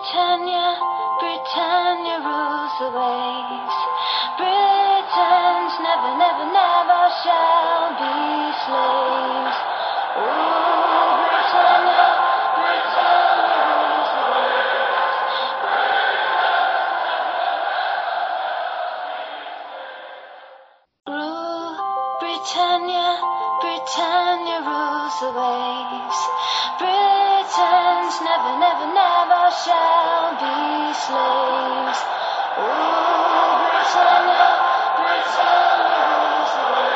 [0.00, 0.80] Britannia,
[1.20, 3.76] Britannia rules the waves.
[4.40, 9.60] Britons never, never, never shall be slaves.
[11.36, 12.08] Britannia,
[12.56, 14.80] Britannia rules the waves.
[22.24, 23.08] Britannia,
[23.60, 26.19] Britannia rules the waves.
[29.50, 32.00] Shall be slaves.
[32.56, 34.46] Rule Britannia,
[34.96, 36.90] Britannia rules the.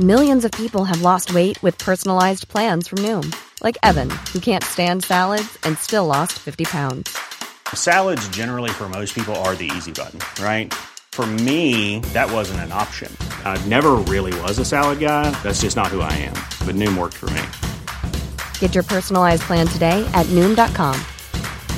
[0.00, 4.64] Millions of people have lost weight with personalized plans from Noom, like Evan, who can't
[4.64, 7.14] stand salads and still lost 50 pounds.
[7.74, 10.72] Salads, generally, for most people, are the easy button, right?
[11.12, 13.14] For me, that wasn't an option.
[13.44, 15.30] I never really was a salad guy.
[15.42, 16.34] That's just not who I am.
[16.66, 17.42] But Noom worked for me.
[18.60, 20.98] Get your personalized plan today at Noom.com.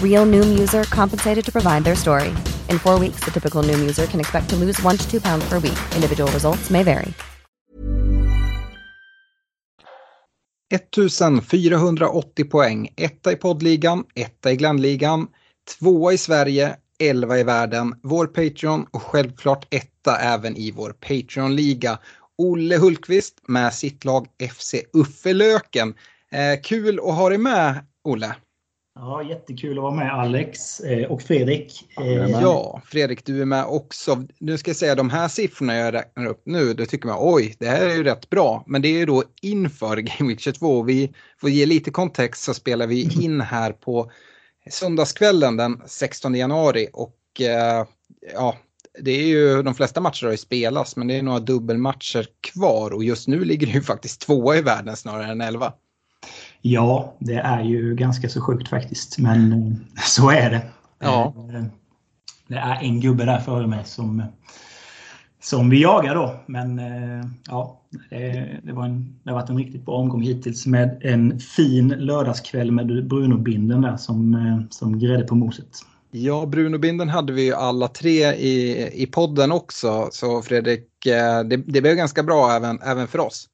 [0.00, 2.28] Real Noom user compensated to provide their story.
[2.70, 5.44] In four weeks, the typical Noom user can expect to lose one to two pounds
[5.48, 5.78] per week.
[5.96, 7.12] Individual results may vary.
[10.74, 15.28] 1480 poäng, etta i poddligan, etta i Glenligan,
[15.64, 21.98] tvåa i Sverige, elva i världen, vår Patreon och självklart etta även i vår Patreon-liga.
[22.38, 25.94] Olle Hultqvist med sitt lag FC Uffelöken.
[26.32, 28.34] Eh, kul att ha dig med, Olle.
[28.98, 31.88] Ja, jättekul att vara med Alex eh, och Fredrik.
[32.00, 34.22] Eh, Ja, Fredrik, du är med också.
[34.38, 37.56] Nu ska jag säga de här siffrorna jag räknar upp nu, då tycker man oj,
[37.58, 38.64] det här är ju rätt bra.
[38.66, 40.82] Men det är ju då inför Game Week 22.
[40.82, 44.10] Vi får ge lite kontext så spelar vi in här på
[44.70, 47.86] söndagskvällen den 16 januari och eh,
[48.34, 48.56] ja,
[49.00, 52.90] det är ju de flesta matcher har ju spelats men det är några dubbelmatcher kvar
[52.90, 55.72] och just nu ligger det ju faktiskt tvåa i världen snarare än elva.
[56.62, 59.18] Ja, det är ju ganska så sjukt faktiskt.
[59.18, 60.62] Men eh, så är det.
[60.98, 61.34] Ja.
[61.54, 61.64] Eh,
[62.48, 64.22] Det är en gubbe där före mig som,
[65.44, 66.34] som vi jagar då.
[66.46, 70.66] Men eh, ja, det, det, var en, det har varit en riktigt bra omgång hittills
[70.66, 75.68] med en fin lördagskväll med Bruno-binden där som, eh, som grädde på moset.
[76.10, 80.08] Ja, Bruno-binden hade vi ju alla tre i, i podden också.
[80.10, 83.48] Så Fredrik, eh, det, det blev ganska bra även, även för oss.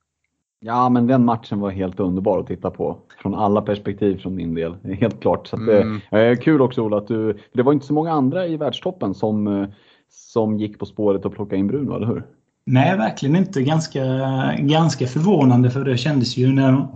[0.63, 2.99] Ja, men den matchen var helt underbar att titta på.
[3.23, 4.75] Från alla perspektiv från min del.
[5.01, 5.47] Helt klart.
[5.47, 6.01] Så att, Mm.
[6.11, 7.39] eh, kul också Ola att du...
[7.53, 9.69] Det var inte så många andra i världstoppen som, eh,
[10.11, 12.25] som gick på spåret och plockade in Bruno, eller hur?
[12.65, 13.63] Nej, verkligen inte.
[13.63, 14.05] Ganska,
[14.59, 16.87] ganska förvånande för det kändes ju när,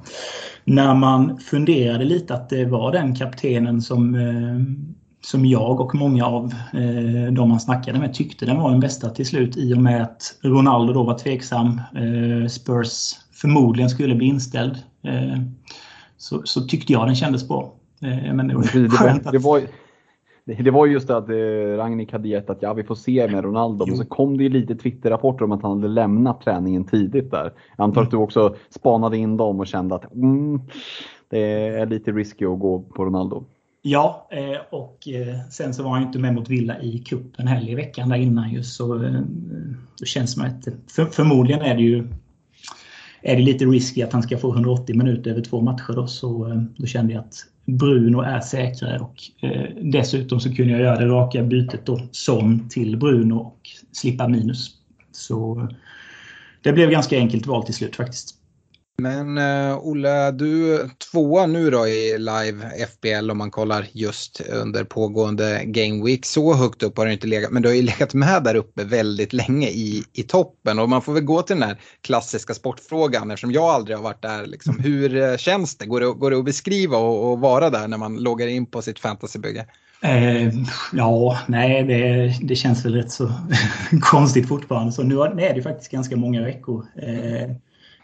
[0.65, 4.87] när man funderade lite att det var den kaptenen som, eh,
[5.21, 9.11] som jag och många av eh, de man snackade med tyckte den var den bästa
[9.11, 11.81] till slut i och med att Ronaldo då var tveksam.
[11.95, 14.79] Eh, Spurs förmodligen skulle bli inställd.
[16.17, 17.73] Så, så tyckte jag den kändes bra.
[18.33, 19.63] Men det var Det var, det, var,
[20.65, 23.45] det, var just det att eh, Ragnik hade gett att ja, vi får se med
[23.45, 23.87] Ronaldo.
[23.87, 27.53] Men så kom det ju lite Twitter-rapporter om att han hade lämnat träningen tidigt där.
[27.77, 30.61] Jag antar att du också spanade in dem och kände att mm,
[31.29, 33.45] det är lite risky att gå på Ronaldo.
[33.83, 37.47] Ja, eh, och eh, sen så var han ju inte med mot Villa i cupen
[37.47, 38.95] heller i veckan där innan just så
[39.99, 42.09] då känns som att för, förmodligen är det ju
[43.25, 46.49] är det lite risky att han ska få 180 minuter över två matcher då så
[46.49, 51.01] eh, då kände jag att Bruno är säkrare och eh, dessutom så kunde jag göra
[51.01, 53.61] det raka bytet då Son till Bruno och
[53.93, 54.71] slippa minus.
[55.13, 55.69] Så eh,
[56.63, 58.35] det blev ganska enkelt val till slut faktiskt.
[58.97, 60.79] Men uh, Olle, du
[61.13, 66.27] tvåa nu då i live FBL om man kollar just under pågående Game Week.
[66.27, 68.85] Så högt upp har du inte legat, men du har ju legat med där uppe
[68.85, 70.79] väldigt länge i, i toppen.
[70.79, 74.23] Och man får väl gå till den här klassiska sportfrågan eftersom jag aldrig har varit
[74.23, 74.47] där.
[74.47, 75.87] Liksom, hur eh, känns det?
[75.87, 78.83] Går det, går det att beskriva och, och vara där när man loggar in på
[78.83, 79.67] sitt fantasybygge?
[80.03, 80.53] Eh,
[80.93, 83.33] ja, nej, det, det känns väl rätt så
[84.01, 84.93] konstigt fortfarande.
[84.93, 86.87] Så nu är det faktiskt ganska många veckor.
[87.03, 87.57] Eh,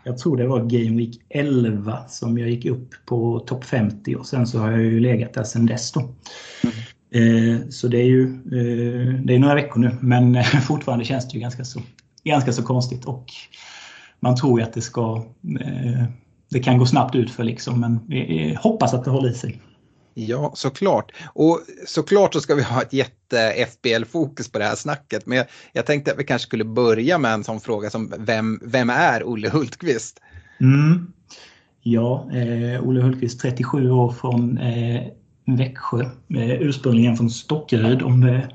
[0.04, 4.26] jag tror det var Game Week 11 som jag gick upp på topp 50 och
[4.26, 6.00] sen så har jag ju legat där sedan dess då.
[7.12, 11.28] Eh, så det är ju eh, det är några veckor nu, men eh, fortfarande känns
[11.28, 11.80] det ju ganska så,
[12.24, 13.26] ganska så konstigt och
[14.20, 15.24] man tror ju att det ska
[15.60, 16.04] eh,
[16.50, 19.34] det kan gå snabbt ut för liksom, men vi eh, hoppas att det håller i
[19.34, 19.60] sig.
[20.14, 21.12] Ja, såklart.
[21.34, 25.26] Och såklart så ska vi ha ett jätte-FBL-fokus på det här snacket.
[25.26, 28.60] Men jag, jag tänkte att vi kanske skulle börja med en sån fråga som vem,
[28.62, 30.20] vem är Olle Hultqvist?
[30.60, 31.12] Mm.
[31.82, 35.02] Ja, eh, Olle Hultqvist, 37 år från eh,
[35.46, 36.00] Växjö.
[36.34, 38.48] Eh, ursprungligen från Stockeryd om det är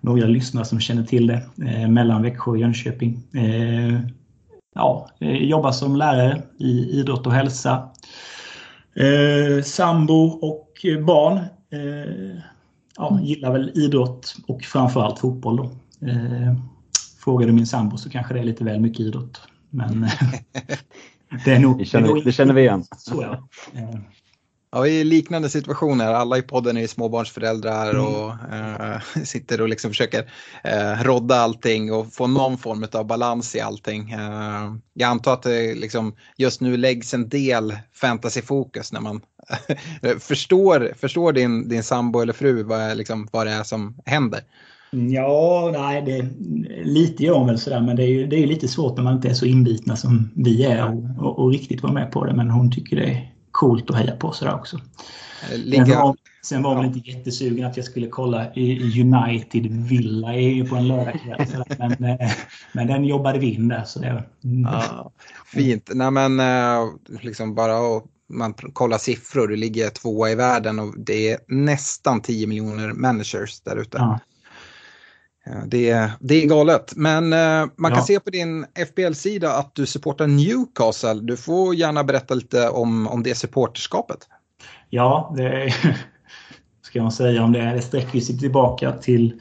[0.00, 1.42] några lyssnare som känner till det.
[1.66, 3.22] Eh, mellan Växjö och Jönköping.
[3.34, 4.00] Eh,
[4.74, 7.88] ja, eh, jobbar som lärare i idrott och hälsa.
[8.96, 11.36] Eh, sambo och barn.
[11.70, 12.42] Eh,
[12.96, 15.56] ja, gillar väl idrott och framförallt fotboll.
[15.56, 15.64] Då.
[16.06, 16.54] Eh,
[17.24, 19.40] frågar du min sambo så kanske det är lite väl mycket idrott.
[19.70, 20.00] Men
[21.44, 21.78] det är nog...
[21.78, 22.84] Det känner, det känner vi igen.
[22.96, 23.48] Så, ja.
[24.76, 26.12] Ja, vi är i liknande situationer.
[26.12, 28.04] Alla i podden är småbarnsföräldrar Mm.
[28.06, 30.30] och eh, sitter och liksom försöker
[30.64, 34.10] eh, rodda allting och få någon form av balans i allting.
[34.10, 39.20] Eh, jag antar att det liksom just nu läggs en del fantasyfokus när man
[40.20, 44.40] förstår, förstår din, din sambo eller fru vad, liksom, vad det är som händer.
[44.90, 46.28] Ja, nej, det,
[46.84, 49.04] lite gör hon väl sådär, men det är ju det är ju lite svårt när
[49.04, 52.24] man inte är så inbitna som vi är och, och, och riktigt vara med på
[52.24, 52.34] det.
[52.34, 54.76] Men hon tycker det är coolt att heja på sådär också.
[54.76, 58.46] Eh, Sen Ligga, var, sen var hon väl inte jättesugen att jag skulle kolla
[59.00, 61.64] United Villa är ju på en lördagkväll.
[61.78, 62.30] Men, eh,
[62.72, 63.84] men den jobbade vi in där.
[63.84, 64.24] Så det,
[64.64, 65.12] ja,
[65.46, 65.90] fint.
[65.94, 66.88] Nej, men eh,
[67.20, 72.20] liksom bara att man kollar siffror, det ligger tvåa i världen och det är nästan
[72.20, 73.98] 10 miljoner managers där ute.
[73.98, 74.20] ja.
[75.46, 78.04] Ja, Det, är- det är galet, men eh, man kan Ja.
[78.06, 81.14] se på din FBL-sida att du supportar Newcastle.
[81.14, 84.18] Du får gärna berätta lite om, om det supporterskapet.
[84.90, 85.74] Ja, det
[86.82, 87.60] ska man säga om det.
[87.74, 89.40] Det sträcker sig tillbaka till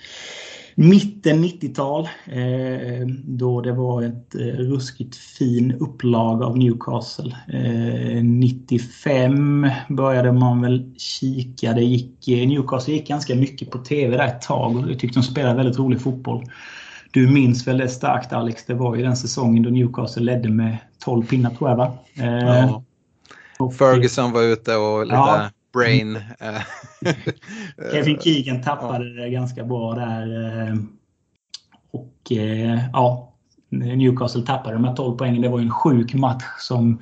[0.75, 2.09] mitten 90-tal.
[2.25, 7.35] Eh, då det var ett eh, ruskigt fin upplag av Newcastle.
[7.53, 11.73] Eh, 95 började man väl kika.
[11.73, 15.19] Det gick, eh, Newcastle gick ganska mycket på TV där ett tag och jag tyckte
[15.19, 16.43] de spelade väldigt rolig fotboll.
[17.11, 18.65] Du minns väl det starkt Alex?
[18.65, 21.93] Det var ju den säsongen då Newcastle ledde med 12 pinnar tror jag va?
[22.17, 22.75] Eh,
[23.59, 25.49] och- Ferguson var ute och lite Ja.
[25.75, 26.15] Brain.
[26.15, 26.61] eh,
[27.91, 30.51] Kevin Keegan tappade det ganska bra där.
[30.69, 30.75] eh,
[31.91, 33.33] Och eh, ja,
[33.69, 35.41] Newcastle tappade de här 12 poängen.
[35.41, 36.99] Det var en sjuk match som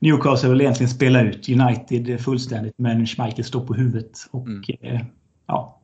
[0.00, 4.10] Newcastle väl egentligen spelade ut United fullständigt men Schmeichel stod på huvudet.
[4.30, 5.04] Och Mm.
[5.46, 5.80] ja,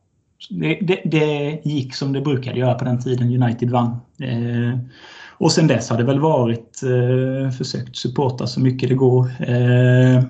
[0.49, 3.89] det, det, det gick som det brukade göra på den tiden United vann.
[4.19, 4.79] Eh,
[5.37, 9.25] och sen dess har det väl varit eh, försökt supporta så mycket det går.
[9.39, 10.23] Eh,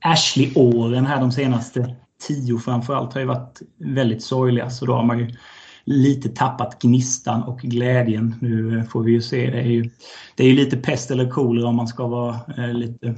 [0.00, 1.96] Ashley-åren här de senaste
[2.26, 4.70] tio framförallt har ju varit väldigt sorgliga.
[4.70, 5.34] Så då har man ju
[5.84, 8.34] lite tappat gnistan och glädjen.
[8.40, 9.50] Nu får vi ju se.
[9.50, 9.90] Det är ju,
[10.34, 13.14] det är ju lite pest eller kolera om man ska vara eh, lite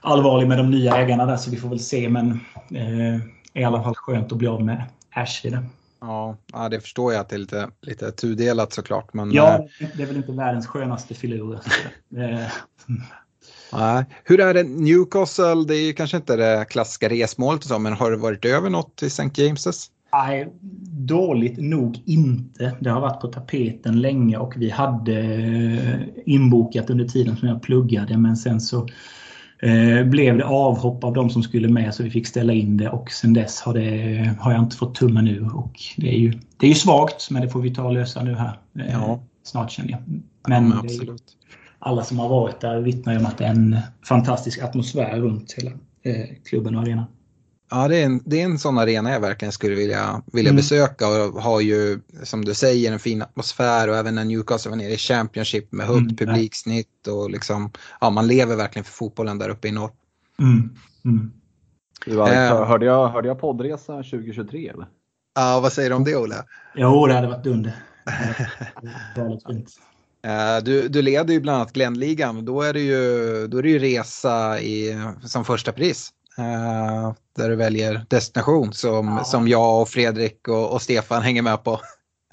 [0.00, 1.36] allvarlig med de nya ägarna där.
[1.36, 2.08] Så vi får väl se.
[2.08, 2.40] Men
[2.70, 3.20] eh,
[3.54, 4.82] i alla fall skönt att bli av med
[5.14, 5.52] Ashley.
[5.52, 5.64] Där.
[6.52, 9.14] ja, det förstår jag att det är lite, lite tudelat såklart.
[9.14, 9.66] Men, eh, Ja,
[9.96, 11.60] det är väl inte världens skönaste filurer.
[13.78, 14.04] Nej.
[14.24, 15.64] Hur är det Newcastle?
[15.68, 19.02] Det är kanske inte det klassiska resmålet och så, men har det varit över något
[19.02, 19.22] i St.
[19.22, 19.86] James's?
[20.12, 20.48] Nej,
[20.98, 22.76] dåligt nog inte.
[22.80, 27.62] Det har varit på tapeten länge och vi hade eh, inbokat under tiden som jag
[27.62, 28.88] pluggade men sen så
[29.62, 32.88] eh, blev det avhopp av de som skulle med så vi fick ställa in det
[32.88, 35.56] och sen dess har, det, har jag inte fått tummen ur.
[35.56, 38.22] Och det, är ju, det är ju svagt men det får vi ta och lösa
[38.22, 38.58] nu här.
[38.78, 39.20] eh, Ja.
[39.44, 40.00] Snart känner jag.
[40.06, 40.22] Men,
[40.68, 41.22] Men ja, det ju- absolut.
[41.84, 43.76] Alla som har varit där vittnar ju om att det är en
[44.08, 45.70] fantastisk atmosfär runt hela
[46.02, 47.04] eh, klubben och arenan.
[47.70, 50.56] Ja, det är, en, det är en sån arena jag verkligen skulle vilja, vilja Mm.
[50.56, 54.76] besöka och har ju, som du säger, en fin atmosfär och även när Newcastle var
[54.76, 59.38] nere i Championship med högt Mm, publiksnitt och liksom, ja, man lever verkligen för fotbollen
[59.38, 59.90] där uppe i norr.
[60.38, 60.70] Mm.
[61.04, 61.32] Mm.
[62.06, 62.66] Du, Alex, Eh.
[62.66, 64.86] hörde, jag, hörde jag poddresa 2023 eller?
[65.34, 66.36] Ja, vad säger du om det Olle?
[66.74, 67.74] Jo, det hade varit dunder.
[69.14, 69.70] Det hade varit fint.
[70.24, 73.62] Eh, Du, du leder ju bland annat Glenligan och då är det ju, då är
[73.62, 76.10] det ju resa i, som första pris.
[76.38, 79.24] eh, Där du väljer destination som, Ja.
[79.24, 81.80] som jag och Fredrik och, och Stefan hänger med på.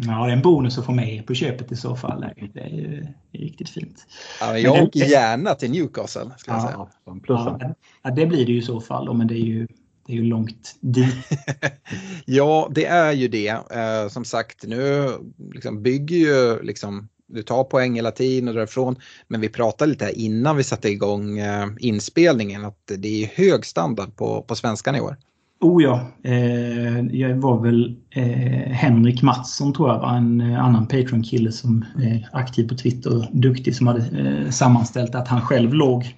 [0.04, 2.26] Ja, det är en bonus att få med på köpet i så fall.
[2.54, 4.06] Det är ju det är riktigt fint.
[4.40, 6.30] Ja, men Men jag det- åker gärna till Newcastle.
[6.38, 6.74] Ska jag säga.
[6.78, 6.90] Ja.
[7.06, 7.58] Ja, plussen.
[7.60, 9.68] Ja, ja, det blir det ju i så fall, då, men det är ju,
[10.08, 11.16] det är ju långt dit.
[12.26, 13.48] Ja, det är ju det.
[13.50, 15.10] Eh, som sagt, nu
[15.54, 18.96] liksom bygger ju liksom, du tar poäng hela tiden och därifrån.
[19.28, 23.66] Men vi pratade lite här innan vi satte igång eh, inspelningen att det är hög
[23.66, 25.16] standard på, på svenskan i år.
[25.62, 30.88] Oh ja, eh, jag var väl eh, Henrik Mattsson tror jag var en eh, annan
[30.88, 35.74] Patreon-kille som är aktiv på Twitter och duktig som hade eh, sammanställt att han själv
[35.74, 36.18] låg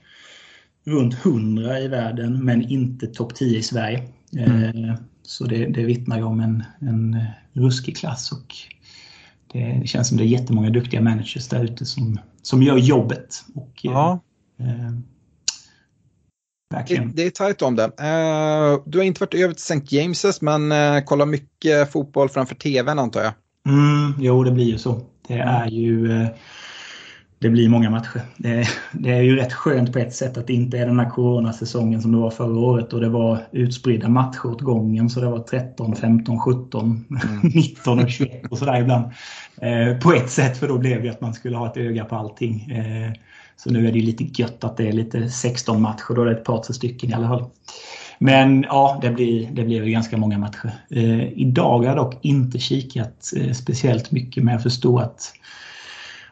[0.86, 4.04] runt 100 i världen men inte topp 10 i Sverige.
[4.38, 8.56] Eh, så det, det vittnar ju om en, en eh, ruskig klass och
[9.54, 13.44] det, det känns som det är jättemånga duktiga managers där ute som, som gör jobbet.
[13.56, 14.20] Och, eh, Ja,
[14.60, 14.92] eh,
[16.70, 17.16] det, verkligen.
[17.16, 17.84] det är tajt om det.
[17.84, 19.98] Eh, du har inte varit över till St.
[19.98, 23.34] James's men eh, kollar mycket fotboll framför tvn antar jag.
[23.68, 25.02] Mm, jo, det blir ju så.
[25.28, 26.22] Det är ju...
[26.22, 26.28] eh,
[27.44, 28.22] det blir många matcher.
[28.38, 31.10] Det, det, är ju rätt skönt på ett sätt att det inte är den här
[31.10, 35.10] coronasäsongen som det var förra året och det var utspridda matcher åt gången.
[35.10, 37.40] Så det var 13, 15, 17, mm.
[37.56, 39.06] 19 och 21 och sådär ibland.
[39.62, 42.16] Eh, på ett sätt, för då blev det att man skulle ha ett öga på
[42.16, 42.72] allting.
[42.72, 43.12] Eh,
[43.56, 46.32] så nu är det lite gött att det är lite 16 matcher, då är det
[46.32, 47.46] ett par, tre stycken i alla fall.
[48.20, 50.72] Men ja, det blir, det blir ganska många matcher.
[50.90, 55.34] Eh, idag har jag dock inte kikat eh, speciellt mycket, men jag förstår att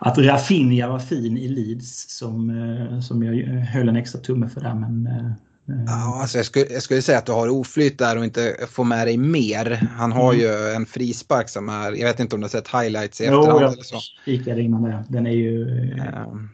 [0.06, 4.62] att Rafinha var fin i Leeds som, eh, som jag höll en extra tumme för
[4.62, 4.76] där.
[4.76, 5.32] Men, eh,
[5.88, 8.84] Ja, alltså jag, skulle, jag skulle säga att du har oflyt där och inte får
[8.84, 9.88] med dig mer.
[9.98, 10.46] Han har mm.
[10.46, 13.40] ju en frispark som är, jag vet inte om du har sett highlights i jo,
[13.40, 14.00] efterhand jag eller så.
[14.26, 15.04] kikade innan det.
[15.10, 15.64] Den är ju...
[16.32, 16.50] Um,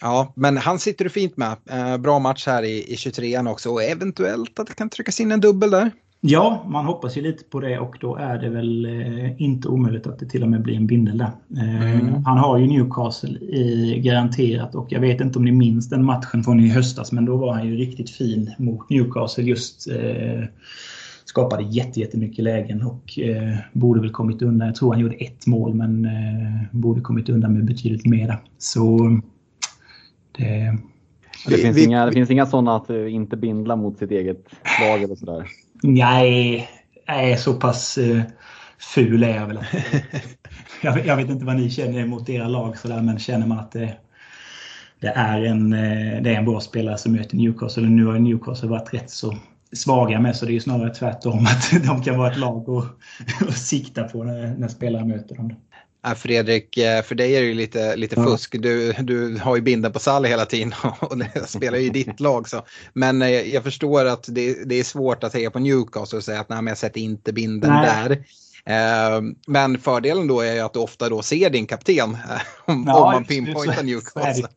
[0.00, 1.56] ja, men han sitter du fint med.
[2.00, 5.40] Bra match här i, i 23an också och eventuellt att det kan tryckas in en
[5.40, 5.90] dubbel där.
[6.26, 10.06] Ja, man hoppas ju lite på det och då är det väl eh, inte omöjligt
[10.06, 11.30] att det till och med blir en bindel där.
[11.56, 12.24] Eh, mm.
[12.24, 16.42] Han har ju Newcastle i, garanterat och jag vet inte om ni minns den matchen
[16.44, 19.44] från i höstas men då var han ju riktigt fin mot Newcastle.
[19.44, 20.44] Just eh,
[21.24, 24.66] skapade jättemycket lägen och eh, borde väl kommit undan.
[24.66, 28.38] Jag tror han gjorde ett mål men eh, borde kommit undan med betydligt mera.
[28.58, 29.20] Så
[30.38, 30.78] det...
[31.48, 34.46] Det finns, vi, inga, det finns inga sådana att eh, inte bindla mot sitt eget
[34.80, 35.46] lag eller sådär?
[35.86, 36.68] Nej,
[37.06, 38.22] är så pass uh,
[38.94, 39.58] ful är jag väl.
[40.82, 43.72] jag, jag, vet inte vad ni känner mot era lag sådär, men känner man att
[43.72, 43.96] det,
[45.00, 47.88] det, är en, eh, det är en bra spelare som möter Newcastle.
[47.88, 49.36] Nu har Newcastle varit rätt så
[49.72, 54.04] svaga med så det är snarare tvärtom att de kan vara ett lag att sikta
[54.04, 55.54] på när, när spelare möter dem.
[56.16, 58.24] Fredrik, eh, för dig är det ju lite, lite ja.
[58.24, 58.56] fusk.
[58.58, 62.48] Du, du har ju binden på Sally hela tiden och spelar ju i ditt lag.
[62.48, 62.62] Så.
[62.92, 66.40] Men eh, jag förstår att det, det är svårt att heja på Newcastle och säga
[66.40, 67.86] att nej, men jag sätter inte binden nej.
[67.86, 68.24] där.
[68.66, 72.16] Eh, men fördelen då är ju att du ofta då ser din kapten
[72.64, 74.48] om, ja, om man pinpointar Newcastle.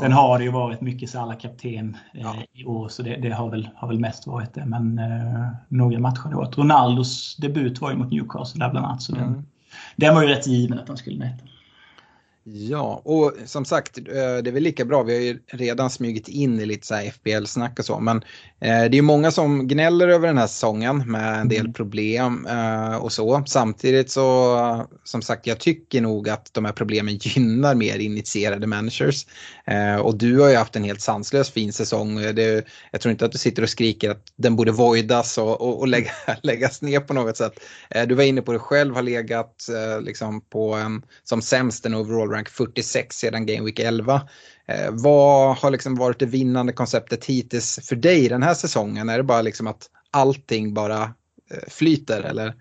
[0.00, 2.36] Sen har det ju varit mycket Salah kapten ja.
[2.52, 4.66] i år så det, det, har, väl, har väl mest varit det.
[4.66, 6.58] Men eh, några matcher har varit.
[6.58, 9.02] Ronaldos debut var ju mot Newcastle där bland annat.
[9.02, 9.32] Så mm.
[9.32, 9.46] den,
[9.96, 11.44] den var ju rätt given att han skulle mäta.
[12.44, 15.02] Ja, och som sagt, eh, det är väl lika bra.
[15.02, 18.00] Vi har ju redan smugit in i lite så här FBL-snack och så.
[18.00, 18.16] Men
[18.60, 21.72] eh, det är många som gnäller över den här säsongen med en del mm.
[21.72, 23.44] problem eh, och så.
[23.46, 29.26] Samtidigt så, som sagt, jag tycker nog att de här problemen gynnar mer initierade managers.
[30.02, 32.16] Och du har ju haft en helt sanslös fin säsong.
[32.16, 35.78] Det, jag tror inte att du sitter och skriker att den borde voidas och, och,
[35.78, 36.10] och lägga,
[36.42, 37.60] läggas ner på något sätt.
[38.06, 39.66] Du var inne på det själv, har legat
[40.00, 44.22] liksom på en, som sämst en overall rank 46 sedan Game Week 11.
[44.66, 49.08] Eh, vad har liksom varit det vinnande konceptet hittills för dig den här säsongen?
[49.08, 52.54] Är det bara liksom att allting bara eh, flyter eller?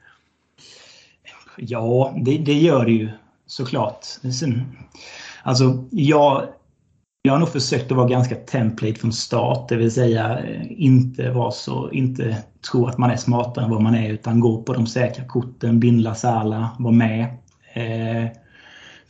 [1.57, 3.09] Ja, det, det gör det ju
[3.45, 4.05] såklart.
[5.43, 6.47] Alltså, jag,
[7.21, 11.31] jag har nog försökt att vara ganska template från start, det vill säga eh, inte
[11.31, 14.73] vara så, inte tro att man är smartare än vad man är utan gå på
[14.73, 17.23] de säkra korten, bindla Sala, vara med.
[17.73, 18.31] Eh,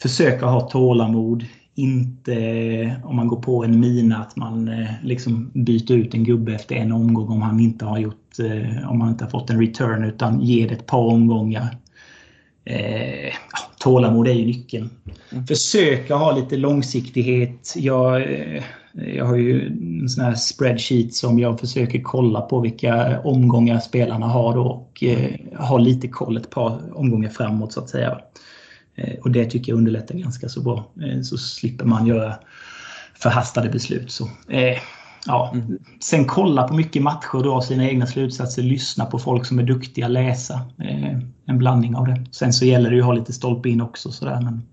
[0.02, 1.46] försöka ha tålamod.
[1.76, 6.54] Inte om man går på en mina att man eh, liksom byter ut en gubbe
[6.54, 9.60] efter en omgång om han inte har gjort, eh, om han inte har fått en
[9.60, 11.78] return utan ge det ett par omgångar.
[12.66, 13.34] Eh,
[13.80, 14.90] tålamod är ju nyckeln.
[15.32, 15.48] Mm.
[15.48, 17.74] Försöka ha lite långsiktighet.
[17.76, 18.64] Jag, eh,
[18.94, 19.68] jag har ju
[20.02, 25.04] en sån här spreadsheet som jag försöker kolla på vilka omgångar spelarna har då och
[25.04, 28.18] eh, ha lite koll ett par omgångar framåt så att säga.
[29.00, 30.86] Eh, och det tycker jag underlättar ganska så bra.
[31.02, 32.36] Eh, så slipper man göra
[33.14, 34.12] förhastade beslut.
[34.12, 34.78] Så, eh,
[35.26, 35.52] ja.
[35.54, 35.80] Mm.
[36.00, 40.08] Sen kolla på mycket matcher, dra sina egna slutsatser, lyssna på folk som är duktiga,
[40.08, 40.62] läsa.
[41.46, 42.26] En blandning av det.
[42.32, 44.12] Sen så gäller det ju att ha lite stolpe in också.
[44.12, 44.64] Sådär, men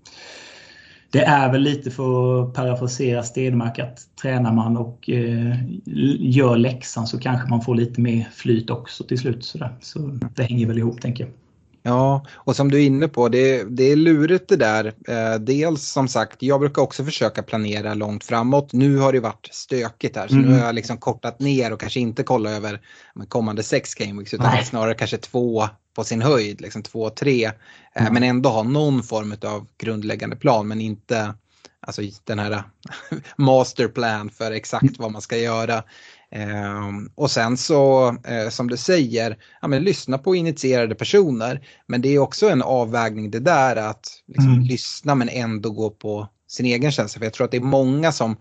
[1.11, 5.55] det är väl lite för att parafrasera Stenmark att tränar man och eh,
[6.19, 9.45] gör läxan så kanske man får lite mer flyt också till slut.
[9.45, 9.75] Sådär.
[9.81, 9.99] Så
[10.35, 11.33] det hänger väl ihop tänker jag.
[11.83, 14.93] Ja, och som du är inne på, det, det är lurigt det där.
[15.07, 18.73] Eh, dels som sagt, jag brukar också försöka planera långt framåt.
[18.73, 20.45] Nu har det varit stökigt här, så mm.
[20.45, 22.81] nu har jag liksom kortat ner och kanske inte kollat över
[23.27, 24.65] kommande sex gameweeks utan Nej.
[24.65, 27.45] snarare kanske två på sin höjd, liksom två, tre.
[27.45, 27.51] Eh,
[28.01, 28.13] mm.
[28.13, 31.33] Men ändå ha någon form av grundläggande plan, men inte
[31.79, 32.63] alltså den här
[33.37, 35.83] masterplan för exakt vad man ska göra.
[36.31, 41.67] Eh, och sen så, eh, som du säger, ja, men lyssna på initierade personer.
[41.87, 44.63] Men det är också en avvägning det där att liksom, mm.
[44.63, 47.19] lyssna men ändå gå på sin egen känsla.
[47.19, 48.37] För jag tror att det är många som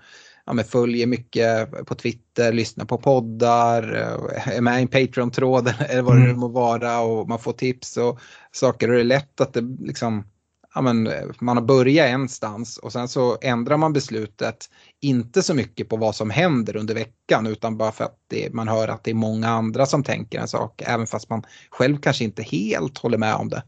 [0.46, 3.94] ja, följer mycket på Twitter, lyssnar på poddar,
[4.36, 6.28] eh, är med i en Patreon-tråd eller vad mm.
[6.28, 8.20] det må vara och man får tips och
[8.52, 8.88] saker.
[8.88, 10.24] Och det är lätt att det liksom
[10.76, 15.88] ja, men, man har börjat enstans och sen så ändrar man beslutet, inte så mycket
[15.88, 19.10] på vad som händer under veckan utan bara för att det, man hör att det
[19.10, 23.18] är många andra som tänker en sak, även fast man själv kanske inte helt håller
[23.18, 23.62] med om det.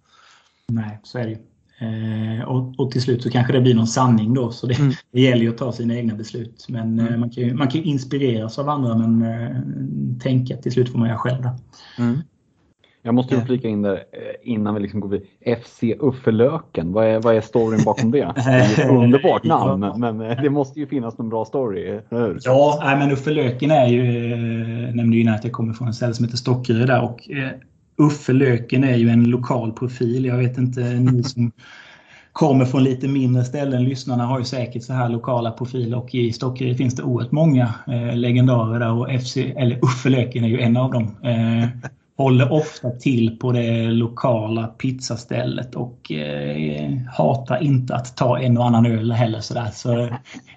[0.69, 1.39] Nej, så är det ju.
[1.81, 4.51] Eh, och, och, till slut så kanske det blir någon sanning då.
[4.51, 4.93] Så det, mm.
[5.13, 6.67] det gäller ju att ta sina egna beslut.
[6.69, 7.15] Men eh, mm.
[7.15, 9.57] eh, man, kan ju, man kan inspireras av andra men eh,
[10.23, 11.49] tänka till slut får man göra själv.
[11.99, 12.19] Mm.
[13.09, 15.57] Jag måste ju flika in där eh, innan vi liksom går vidare.
[15.63, 18.33] FC Uffelöken, vad är, vad är storyn bakom det?
[18.37, 22.39] Det är ett underbart namn men eh, det måste ju finnas någon bra story, hur?
[22.45, 24.03] Ja, men Uffelöken är ju,
[24.95, 27.29] nämnde ju att jag kommer från en ställe som heter Stockerö där och
[27.99, 30.25] Uffe Löken är ju en lokal profil.
[30.25, 31.53] Jag vet inte, ni som
[32.33, 36.33] kommer från lite mindre ställen, lyssnarna har ju säkert så här lokala profiler och i
[36.33, 40.61] Stockeryd finns det oerhört många eh, legendarer där och FC, eller Uffe Löken är ju
[40.61, 41.17] en av dem.
[41.23, 41.69] Eh,
[42.19, 48.67] håller ofta till på det lokala pizzastället och eh, hatar inte att ta en och
[48.67, 49.41] annan öl heller.
[49.41, 49.71] Så, där.
[49.75, 50.01] så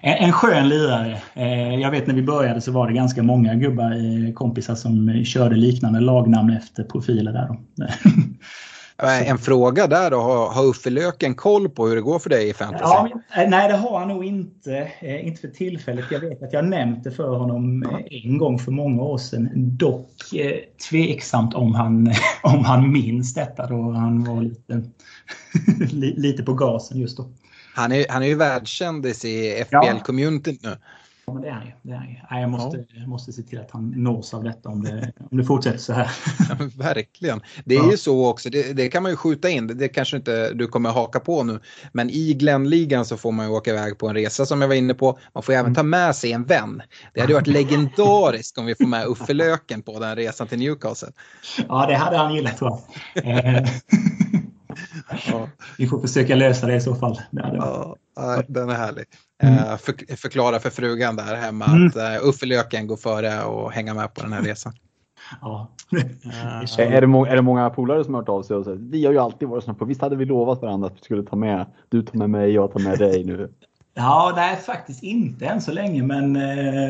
[0.00, 1.18] en, en skön lirare.
[1.34, 5.24] Eh, jag vet när vi började så var det ganska många gubbar, eh, kompisar som
[5.24, 7.48] körde liknande lagnamn efter profiler där.
[9.02, 10.16] En fråga där då,
[10.52, 12.84] har Uffe Löken koll på hur det går för dig i fantasy?
[12.84, 14.90] Ja, eh, nej, det har han nog inte.
[15.00, 16.04] Eh, inte för tillfället.
[16.10, 19.50] Jag vet att jag nämnt det för honom eh, en gång för många år sedan.
[19.54, 20.10] Dock
[20.90, 24.82] tveksamt om han, om han minns detta då han var lite,
[26.16, 27.28] lite på gasen just då.
[27.74, 30.76] Han är, han är ju världskändis i FBL-communityn nu.
[31.32, 31.72] Ja, men det är han ju.
[31.82, 32.16] Det är han ju.
[32.30, 33.06] Nej, jag måste, ja.
[33.06, 36.10] måste se till att han nås av detta om det, om det fortsätter så här.
[36.48, 37.40] Ja, verkligen.
[37.64, 37.90] Det är ja.
[37.90, 40.66] ju så också, det, det, kan man ju skjuta in, det, det kanske inte du
[40.66, 41.60] kommer haka på nu.
[41.92, 44.74] Men i Glenligan så får man ju åka iväg på en resa som jag var
[44.74, 45.18] inne på.
[45.34, 45.74] Man får även mm.
[45.74, 46.82] ta med sig en vän.
[47.14, 51.12] Det hade varit legendariskt om vi får med Uffe Löken på den resan till Newcastle.
[51.68, 52.78] Ja, det hade han gillat tror
[53.14, 53.64] jag.
[55.10, 55.48] Eh, ja.
[55.78, 57.20] Vi får försöka lösa det i så fall.
[57.30, 57.96] Ja,
[58.48, 59.04] den är härlig.
[59.42, 59.58] Mm.
[59.58, 61.86] Eh, för, förklara för frugan där hemma mm.
[61.86, 64.72] att uh, Uffe Löken går före och hänga med på den här resan.
[65.40, 65.70] Ja.
[65.92, 68.78] uh, är, det må, är det många polare som har hört av sig och sagt
[68.80, 71.22] vi har ju alltid varit såna på, visst hade vi lovat varandra att vi skulle
[71.22, 73.50] ta med, du tar med mig, jag tar med dig nu.
[73.94, 76.32] Ja, nej faktiskt inte än så länge men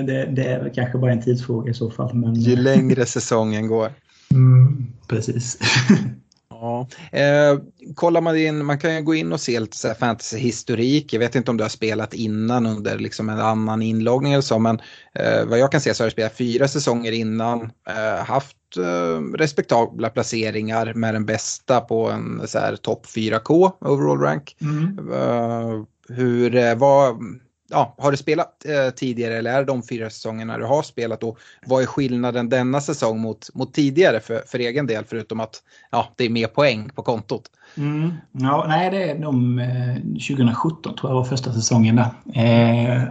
[0.06, 2.14] det, det är kanske bara en tidsfråga i så fall.
[2.14, 2.34] Men...
[2.34, 3.88] Ju längre säsongen går.
[4.30, 5.58] Mm, precis.
[6.62, 6.87] Ja.
[7.12, 7.59] Eh,
[7.94, 11.12] kollar man in, man kan ju gå in och se lite fantasyhistorik.
[11.12, 14.59] Jag vet inte om du har spelat innan under liksom en annan inloggning eller så,
[14.59, 14.81] men
[15.14, 19.20] eh, vad jag kan se så har du spelat fyra säsonger innan, eh, haft eh,
[19.35, 24.57] respektabla placeringar med den bästa på en så här topp 4K overall rank.
[24.61, 25.12] Mm.
[25.12, 27.16] Eh, hur, eh, vad,
[27.72, 31.22] ja, har du spelat eh, tidigare eller är det de fyra säsongerna du har spelat
[31.22, 35.62] och vad är skillnaden denna säsong mot, mot tidigare för, för egen del förutom att
[35.90, 37.42] ja, det är mer poäng på kontot?
[37.76, 38.12] Mm.
[38.32, 42.11] Ja, nej, det är de eh, 2017 tror jag var första säsongen där.
[42.35, 43.02] Eh,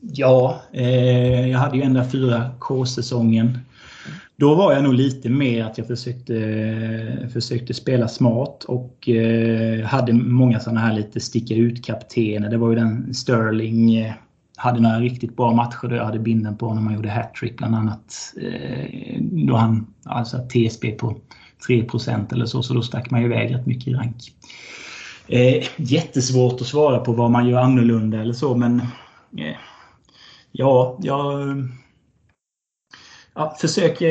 [0.00, 3.58] ja, eh, jag hade ju ända fyra K-säsongen.
[4.38, 10.12] Då var jag nog lite mer att jag försökte, försökte spela smart och eh, hade
[10.12, 12.50] många sådana här lite sticka ut-kaptener.
[12.50, 14.12] Det var ju den Sterling eh,
[14.56, 16.84] hade några riktigt bra matcher där jag hade binden på honom.
[16.84, 18.34] man gjorde hattrick bland annat.
[18.42, 21.16] Eh, då han alltså TSB på
[21.68, 24.16] 3% eller så, så då stack man ju iväg rätt mycket i rank.
[25.28, 28.80] Eh, jättesvårt att svara på vad man gör annorlunda eller så men
[29.38, 29.56] eh,
[30.52, 31.42] ja, jag
[33.36, 34.10] ja, försöker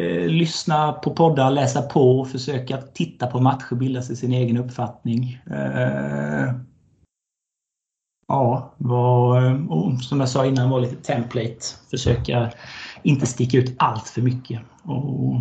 [0.00, 5.40] eh, lyssna på poddar, läsa på, försöka titta på matcher, bilda sig sin egen uppfattning.
[5.50, 6.54] Eh,
[8.28, 11.60] ja, var, eh, och som jag sa innan, var lite template.
[11.90, 12.52] Försöka
[13.02, 14.60] inte sticka ut allt för mycket.
[14.82, 15.40] Och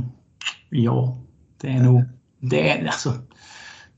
[0.70, 1.18] ja,
[1.62, 2.04] det är nog...
[2.40, 3.14] Det är, alltså,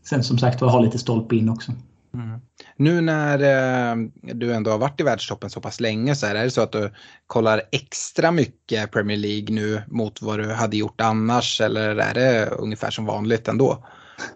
[0.03, 1.71] sen som sagt var, ha lite stolpe in också.
[2.13, 2.41] Mm.
[2.77, 6.51] Nu när eh, du ändå har varit i världstoppen så pass länge så är det
[6.51, 6.91] så att du
[7.27, 12.45] kollar extra mycket Premier League nu mot vad du hade gjort annars eller är det
[12.45, 13.85] ungefär som vanligt ändå?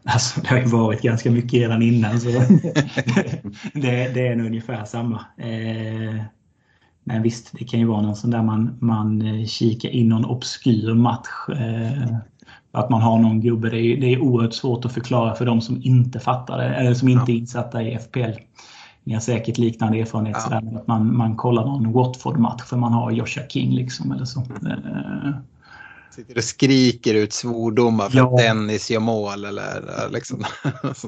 [0.04, 2.30] Alltså det har ju varit ganska mycket redan innan så
[3.74, 5.26] det, det är nog ungefär samma.
[5.38, 6.24] Eh,
[7.04, 10.26] men visst, det kan ju vara någon sån där man, man eh, kikar in någon
[10.26, 11.50] obskyr match.
[11.50, 12.18] Eh,
[12.78, 13.70] att man har någon gubbe.
[13.70, 16.94] Det är, det är oerhört svårt att förklara för de som inte fattar det eller
[16.94, 18.40] som inte är insatta i FPL.
[19.04, 20.44] Ni har säkert liknande erfarenhet ja.
[20.44, 24.44] sådär, att man, man kollar någon Watford-match för man har Joshua King liksom eller så.
[24.62, 25.34] Mm.
[26.12, 28.28] Sitter och skriker ut svordomar för ja.
[28.28, 30.40] att Dennis gör mål eller liksom.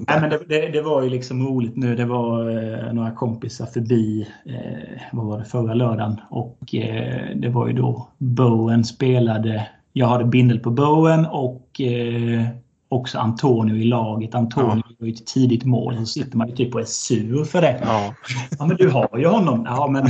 [0.07, 1.95] Nej, men det, det, det, var ju liksom roligt nu.
[1.95, 7.49] Det var eh, några kompisar förbi, eh, vad var det, förra lördagen och eh, det
[7.49, 12.45] var ju då Bowen spelade jag hade bindel på Bowen och eh,
[12.89, 14.35] också Antonio i laget.
[14.35, 14.95] Antonio ja.
[14.99, 15.97] var ju ett tidigt mål.
[15.97, 17.79] Så sitter man ju typ och är sur för det.
[17.85, 18.13] Ja.
[18.59, 19.63] Ja, men du har ju honom.
[19.65, 20.05] Ja, men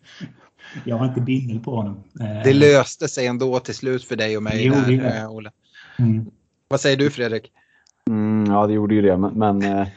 [0.84, 1.96] jag har inte bindning på honom.
[2.20, 4.66] Eh, Det löste sig ändå till slut för dig och mig.
[4.66, 5.18] Jo, det där, gjorde det.
[5.18, 5.50] eh, Olle.
[5.98, 6.26] Mm.
[6.68, 7.50] Vad säger du Fredrik?
[8.10, 9.16] Mm, ja, det gjorde ju det.
[9.16, 9.88] Men, men eh,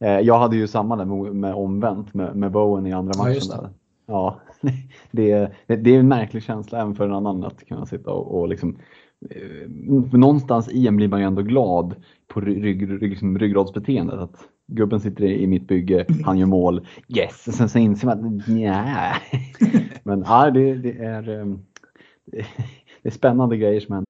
[0.00, 3.18] eh, jag hade ju samma där med, med omvänt med, med Bowen i andra Ja,
[3.22, 3.34] matchen.
[3.34, 3.56] just det.
[3.56, 3.70] där.
[4.06, 4.40] Ja,
[5.10, 8.40] det, är- det, är en märklig känsla även för en annan att kunna sitta och,
[8.40, 8.78] och liksom
[9.30, 9.68] eh,
[10.18, 11.94] någonstans i en blir man ju ändå glad
[12.28, 14.18] på rygg, rygg, liksom ryggradsbeteendet.
[14.18, 17.48] Att gubben sitter i, mitt bygge, han gör mål, yes!
[17.48, 19.12] Och Sen så inser man att nja.
[20.02, 21.46] Men ja, det, det, är, eh,
[23.02, 24.09] det är spännande grejer som händer.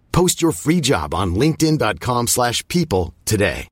[0.11, 3.67] Post your free job on linkedin.com/people slash people today.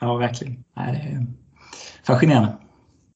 [0.00, 0.64] Ja, verkligen.
[0.74, 1.26] Det är
[2.04, 2.56] fascinerande.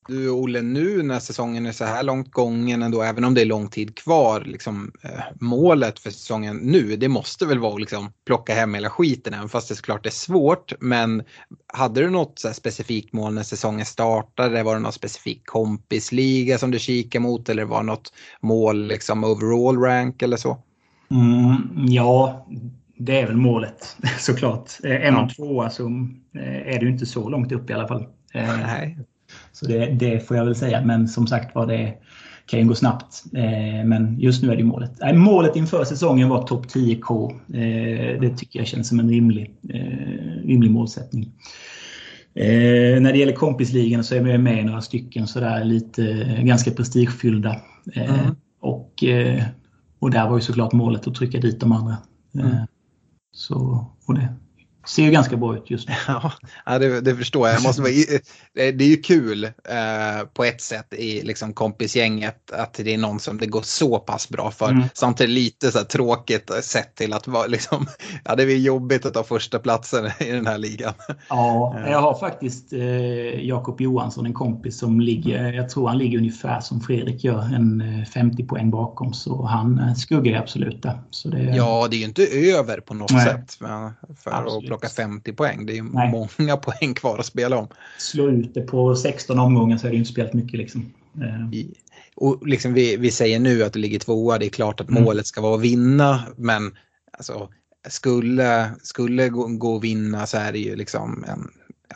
[0.09, 3.47] Du Olle, nu när säsongen är så här långt gången ändå, även om det är
[3.47, 8.13] lång tid kvar, liksom, eh, målet för säsongen nu, det måste väl vara att liksom,
[8.27, 10.73] plocka hem hela skiten, även fast det såklart är svårt.
[10.81, 11.23] Men
[11.67, 14.63] hade du något så specifikt mål när säsongen startade?
[14.63, 19.25] Var det någon specifik kompisliga som du kikade mot eller var det något mål liksom
[19.25, 20.59] overall rank eller så?
[21.11, 22.47] Mm, ja,
[22.99, 24.71] det är väl målet såklart.
[24.85, 25.87] Eh, En och tvåa så
[26.35, 28.07] eh, är det ju inte så långt upp i alla fall.
[28.35, 28.99] Nej.
[29.57, 30.85] Så det, det får jag väl säga.
[30.85, 31.95] Men som sagt var, det
[32.47, 33.25] kan ju gå snabbt.
[33.35, 34.93] Eh, Men just nu är det målet.
[35.15, 37.33] Målet inför säsongen var topp 10K.
[37.55, 41.33] Eh, Det tycker jag känns som en rimlig, eh, rimlig målsättning.
[42.35, 46.03] Eh, när det gäller kompisligan så är vi med i några stycken sådär lite
[46.43, 47.57] ganska prestigefyllda.
[47.95, 48.35] Eh, Mm.
[48.61, 49.43] och, eh,
[49.99, 51.97] och där var ju såklart målet att trycka dit de andra.
[52.35, 52.57] Mm.
[53.33, 54.29] så, och det
[54.87, 55.95] ser ju ganska bra ut just nu.
[56.67, 57.57] Ja, det, det förstår jag.
[57.57, 57.93] jag måste vara,
[58.55, 63.21] det är ju kul eh, på ett sätt i liksom, kompisgänget att det är någon
[63.21, 64.71] som det går så pass bra för.
[64.71, 64.85] Mm.
[64.95, 67.87] Samtidigt lite så här, tråkigt sett till att vara, liksom,
[68.25, 70.93] ja, det är jobbigt att ta första platsen i den här ligan.
[71.29, 72.81] Ja, jag har faktiskt eh,
[73.47, 77.81] Jakob Johansson, en kompis som ligger, jag tror han ligger ungefär som Fredrik gör, en
[77.81, 79.15] eh, 50 poäng bakom.
[79.15, 81.01] Så han eh, skuggar absolut där.
[81.11, 83.27] Så det, Ja, det är ju inte över på något Nej.
[83.27, 84.76] sätt för, för att.
[84.81, 85.67] Plocka 50 poäng.
[85.67, 86.29] Det är ju Nej.
[86.39, 87.69] många poäng kvar att spela om.
[87.99, 90.59] Slå ut det på 16 omgångar så är det ju inte spelat mycket.
[90.59, 90.93] Liksom.
[91.21, 91.75] Eh, I-
[92.15, 95.03] Och liksom vi, vi säger nu att det ligger tvåa, det är klart att Mm.
[95.03, 96.77] målet ska vara att vinna, men
[97.19, 97.49] alltså,
[97.89, 101.49] skulle, skulle gå, gå att vinna så är det ju liksom en,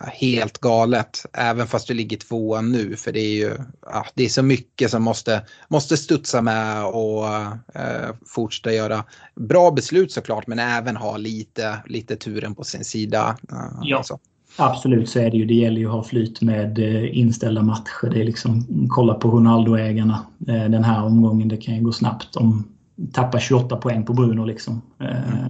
[0.06, 4.28] helt galet, även fast du ligger tvåa nu, för det är ju ja, det är
[4.28, 7.26] så mycket som måste, måste studsa med och
[7.74, 9.04] eh, fortsätta göra
[9.36, 13.36] bra beslut såklart, men även ha lite, lite turen på sin sida.
[13.52, 14.02] eh, Ja.
[14.02, 14.18] så.
[14.56, 15.44] Absolut så är det ju.
[15.46, 18.10] Det gäller ju att ha flyt med eh, inställda matcher.
[18.12, 21.48] Det är liksom, kolla på Ronaldo-ägarna eh, den här omgången.
[21.48, 22.32] Det kan ju gå snabbt.
[22.32, 22.64] De
[23.12, 24.44] tappar 28 poäng på Bruno.
[24.44, 24.82] Liksom.
[25.00, 25.46] Eh,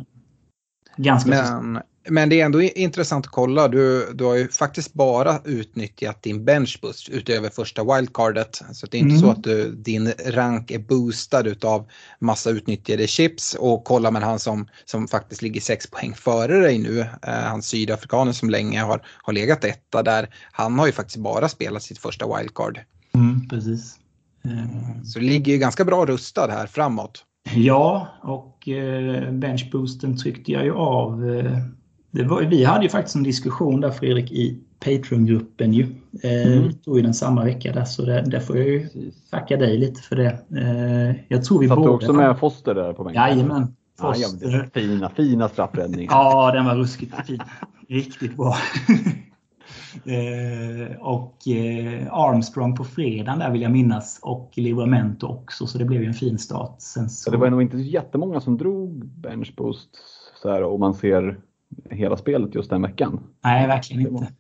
[0.97, 3.69] Ganska så Men, men det är ändå intressant att kolla.
[3.69, 8.63] Du, du har ju faktiskt bara utnyttjat din benchboost utöver första wildcardet.
[8.73, 9.21] Så det är inte Mm.
[9.21, 13.55] så att du, din rank är boostad utav massa utnyttjade chips.
[13.55, 17.63] Och kollar man han som, som faktiskt ligger sex poäng före dig nu, eh, han
[17.63, 21.99] sydafrikanen som länge har, har legat etta där, han har ju faktiskt bara spelat sitt
[21.99, 22.81] första wildcard.
[23.15, 23.97] Mm, precis.
[24.45, 27.25] Eh, Så det ligger ju ganska bra rustad här framåt.
[27.55, 31.59] Ja, och eh, benchboosten tryckte jag ju av eh,
[32.11, 35.83] det var, vi hade ju faktiskt en diskussion där Fredrik i Patreon-gruppen ju.
[36.23, 36.69] Eh, Mm.
[36.69, 38.89] Vi tog ju den samma vecka där så det, det får jag ju
[39.31, 40.39] tacka dig lite för det.
[40.57, 41.95] Eh, jag tror vi Satt du båda...
[41.95, 43.23] också med Foster där på bänken?
[43.23, 43.75] Jajamän.
[43.99, 44.71] Ja, ja, Foster.
[44.75, 46.13] fina, fina straffräddningar.
[46.13, 47.41] Ja, den var ruskigt fin.
[47.89, 48.55] Riktigt bra.
[50.05, 55.85] eh, och eh, Armstrong på fredagen där vill jag minnas och Livramento också så det
[55.85, 56.75] blev ju en fin start.
[56.79, 57.23] Sen så...
[57.23, 59.91] Så det var nog inte så jättemånga som drog bench boost
[60.43, 61.39] så här, om man ser
[61.91, 63.21] hela spelet just den veckan.
[63.45, 64.33] Nej, verkligen inte.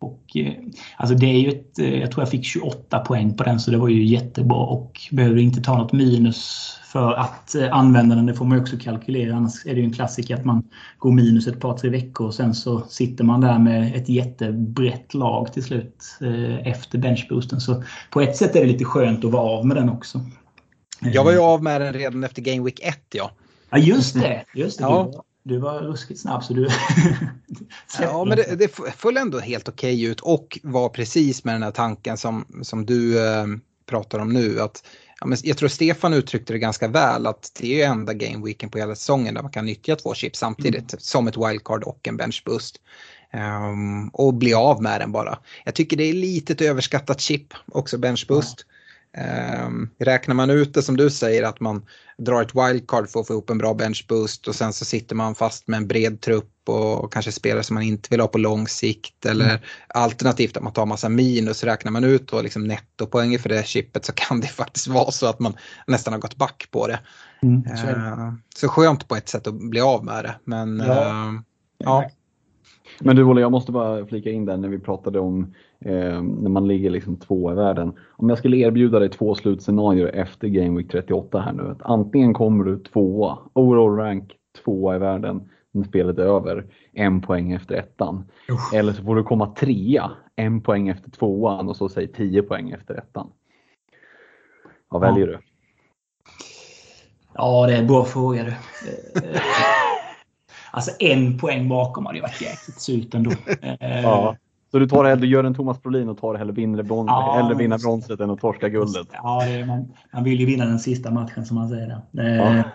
[0.00, 0.52] Och, eh,
[0.96, 3.70] alltså det är ju ett, eh, jag tror jag fick 28 poäng på den så
[3.70, 8.26] det var ju jättebra och behöver inte ta något minus för att eh, använda den.
[8.26, 9.36] Det får man ju också kalkylera.
[9.36, 12.34] Annars är det ju en klassiker att man går minus ett par, tre veckor och
[12.34, 16.04] sen så sitter man där med ett jättebrett lag till slut
[16.64, 17.60] efter benchboosten.
[17.60, 20.20] Så på ett sätt är det lite skönt att vara av med den också.
[21.00, 23.30] Jag var ju av med den redan efter Game Week 1 ja.
[23.70, 24.44] Ja, just det.
[24.54, 24.84] Just det.
[24.84, 25.24] Ja.
[25.48, 26.68] Du, var, ruskigt snabb så du...
[28.00, 31.70] Ja, men det, det föll ändå helt okej ut och var precis med den här
[31.70, 33.46] tanken som, som du eh,
[33.86, 34.60] pratar om nu.
[34.60, 34.86] Att,
[35.20, 38.70] ja, men jag tror Stefan uttryckte det ganska väl att det är ju enda gameweeken
[38.70, 42.16] på hela säsongen där man kan nyttja två chips samtidigt som ett wildcard och en
[42.16, 42.76] bench boost.
[43.30, 45.38] Ehm, och bli av med den bara.
[45.64, 48.66] Jag tycker det är lite ett överskattat chip också bench boost.
[49.16, 51.82] Ehm, räknar man ut det som du säger att man
[52.18, 55.16] drar ett wildcard för att få ihop en bra bench boost och sen så sitter
[55.16, 58.38] man fast med en bred trupp och kanske spelare som man inte vill ha på
[58.38, 61.64] lång sikt eller alternativt att man tar massa minus.
[61.64, 65.26] Räknar man ut då liksom nettopoäng för det chippet så kan det faktiskt vara så
[65.26, 65.52] att man
[65.86, 67.00] nästan har gått back på det.
[67.42, 67.92] Mm, så det.
[67.92, 70.34] Ehm, så skönt på ett sätt att bli av med det.
[70.44, 71.10] Men Ja.
[71.10, 71.44] ehm,
[71.78, 72.10] ja.
[73.00, 76.50] Men du Olle, jag måste bara flika in där när vi pratade om eh, när
[76.50, 77.92] man ligger liksom två i världen.
[78.16, 81.70] Om jag skulle erbjuda dig två slutscenarier efter Game Week 38 här nu.
[81.70, 84.32] Att antingen kommer du tvåa, overall rank
[84.64, 88.24] tvåa i världen när spelet är över, en poäng efter ettan.
[88.74, 92.70] Eller så får du komma trea, en poäng efter tvåan och så säg tio poäng
[92.70, 93.30] efter ettan.
[94.88, 95.38] Vad väljer du?
[97.34, 98.50] Ja, det är en bra fråga du.
[98.50, 99.40] Eh,
[100.70, 103.30] Alltså en poäng bakom hade ju varit jäkligt surt ändå.
[103.62, 104.36] Eh, Ja.
[104.70, 107.54] Så du tar hellre, gör en Thomas Brolin och tar hellre vinner brons, Ja, hellre
[107.54, 109.06] vinna bronset än att torska guldet.
[109.12, 111.90] Ja, det är, man, man vill ju vinna den sista matchen som man säger.
[112.18, 112.62] Eh, Ja.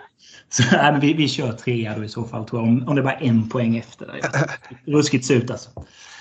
[0.50, 2.70] Så nej, vi, vi kör trea då i så fall tror jag.
[2.70, 4.06] Om, om det bara är en poäng efter.
[4.06, 4.22] Där.
[4.86, 5.70] Ruskigt surt alltså.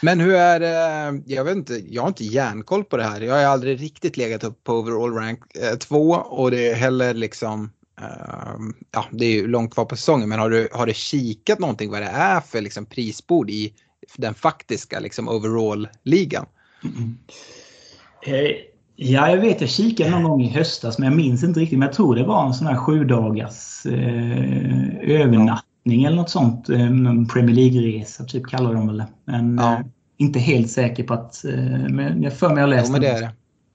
[0.03, 3.21] Men hur är det, jag vet inte, jag har inte järnkoll på det här.
[3.21, 5.41] Jag har aldrig riktigt legat upp på overall rank
[5.81, 10.29] 2 och det är heller liksom, ehm, ja det är ju långt kvar på säsongen
[10.29, 13.73] men har du, har du kikat någonting vad det är för liksom prisbord i
[14.17, 16.47] den faktiska liksom overall-ligan?
[18.27, 18.35] Eh,
[18.97, 19.61] ja, jag vet.
[19.61, 21.79] Jag kikade någon gång i höstas, men jag minns inte riktigt.
[21.79, 26.69] Men jag tror det var en sån här sju dagars eh, övernattning eller något sånt.
[26.69, 29.07] Eh, en Premier League-resa, typ kallar de väl det.
[29.25, 29.73] Men Ja.
[29.75, 29.81] eh,
[30.17, 31.45] inte helt säker på att...
[31.45, 33.31] Eh, men jag för mig jag läst Jo men det är det.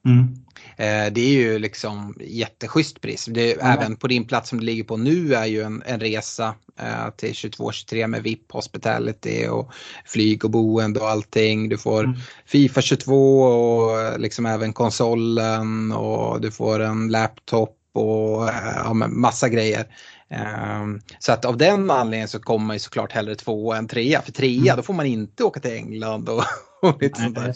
[0.09, 0.35] Mm.
[0.79, 3.25] Eh, det är ju liksom jätteschysst pris.
[3.25, 5.99] Det är, Även på din plats som det ligger på nu är ju en, en
[5.99, 9.71] resa eh, till 22-23 med VIP hospitality och
[10.05, 11.69] flyg och boende och allting.
[11.69, 18.49] Du får Fifa 22 och eh, liksom även konsolen och du får en laptop och
[18.75, 19.85] ja, massa grejer.
[20.29, 24.21] Ehm, så att av den anledningen så kommer man ju såklart hellre två än trea.
[24.21, 26.43] För trea då får man inte åka till England och,
[26.81, 27.55] och lite sånt där.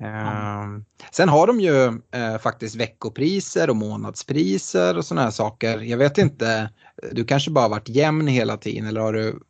[0.00, 5.78] Ehm, Sen har de ju eh, faktiskt veckopriser och månadspriser och sådana här saker.
[5.78, 6.70] Jag vet inte,
[7.12, 9.40] du kanske bara varit jämn hela tiden eller har du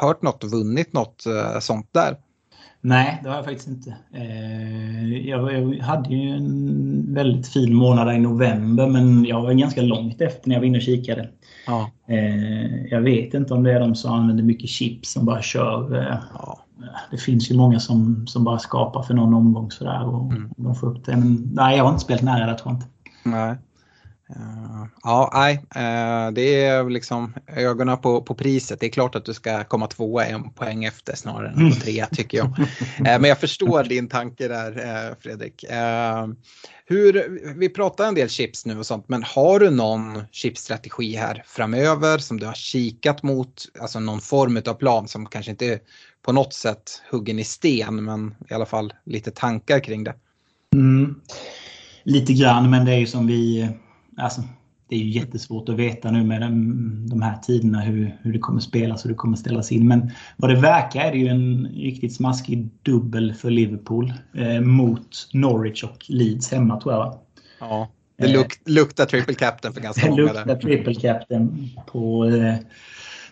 [0.00, 2.16] hört något och vunnit något eh, sånt där?
[2.80, 3.96] Nej, det har jag faktiskt inte.
[4.14, 9.82] Eh, jag, jag hade ju en väldigt fin månad i november, men jag var ganska
[9.82, 11.28] långt efter när jag var inne och kikade.
[11.66, 11.90] Ja.
[12.08, 15.96] Eh, jag vet inte om det är de som använder mycket chips som bara kör.
[15.96, 16.64] Eh, ja.
[17.10, 20.86] Det finns ju många som, som bara skapar för någon omgång sådär och de får
[20.86, 21.16] upp det.
[21.16, 22.86] Men nej, jag har inte spelat nära det tror jag inte.
[23.24, 23.56] Nej.
[24.36, 28.80] Eh, ja, nej, eh, det är liksom ögonen på, på priset.
[28.80, 32.06] Det är klart att du ska komma tvåa en poäng efter snarare än på trea
[32.06, 32.58] tycker jag.
[32.98, 35.64] Eh, men jag förstår din tanke där Fredrik.
[36.86, 41.42] Hur, vi pratar en del chips nu och sånt, men har du någon chipsstrategi här
[41.46, 43.64] framöver som du har kikat mot?
[43.80, 45.78] Alltså någon form av plan som kanske inte är
[46.22, 50.14] på något sätt huggen i sten, men i alla fall lite tankar kring det.
[50.74, 51.20] Mm.
[52.04, 53.68] Lite grann, men det är ju som vi...
[54.20, 54.42] Alltså,
[54.88, 58.38] det är ju jättesvårt att veta nu med de, de här tiderna hur, hur det
[58.38, 59.88] kommer spelas och hur det kommer ställas in.
[59.88, 65.28] Men vad det verkar är det ju en riktigt smaskig dubbel för Liverpool eh, mot
[65.32, 67.00] Norwich och Leeds hemma tror jag.
[67.00, 67.18] va?
[67.60, 70.56] Ja, det luk, luktar triple captain för ganska Det många luktar där.
[70.56, 72.54] triple captain på, eh,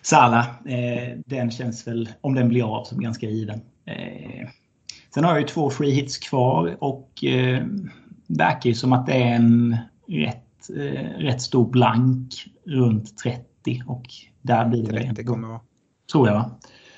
[0.01, 3.61] Salah, eh, den känns väl, om den blir av, som ganska given.
[3.85, 4.47] Eh,
[5.13, 7.63] sen har jag ju två free hits kvar och eh,
[8.27, 10.43] verkar ju som att det är en rätt,
[10.77, 14.05] eh, rätt stor blank runt 30 och
[14.41, 15.59] där blir det 30 kommer vara.
[16.11, 16.49] Tror jag?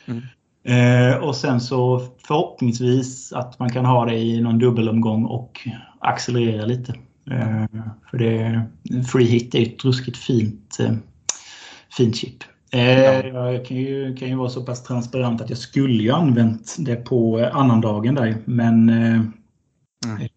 [0.05, 0.21] Mm.
[0.63, 5.67] Eh, och sen så förhoppningsvis att man kan ha det i någon dubbelomgång och
[5.99, 6.93] accelerera lite.
[7.31, 7.65] Eh,
[8.11, 8.61] för det,
[9.11, 10.93] free hit är ju ett ruskigt fint, eh,
[11.97, 12.43] fint chip.
[12.71, 16.75] Eh, Jag kan ju, kan ju vara så pass transparent att jag skulle ju använt
[16.79, 18.37] det på eh, annandagen där.
[18.45, 18.89] Men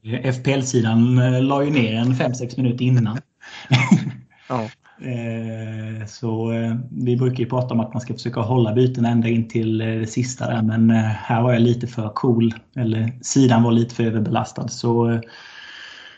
[0.03, 3.19] eh, FPL-sidan eh, la ju ner en 5-6 minuter innan.
[4.49, 4.63] Ja.
[5.07, 6.53] Eh, Så
[6.91, 10.07] vi brukar ju prata om att man ska försöka hålla byten ända in till det
[10.07, 10.63] sista där.
[10.63, 12.55] Men här var jag lite för cool.
[12.77, 14.69] Eller sidan var lite för överbelastad.
[14.69, 15.21] Så,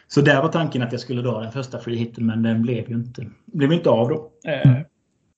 [0.09, 2.89] så där var tanken att jag skulle dra den första free hitten men den blev
[2.91, 4.31] ju inte, blev inte av då.
[4.51, 4.73] Eh,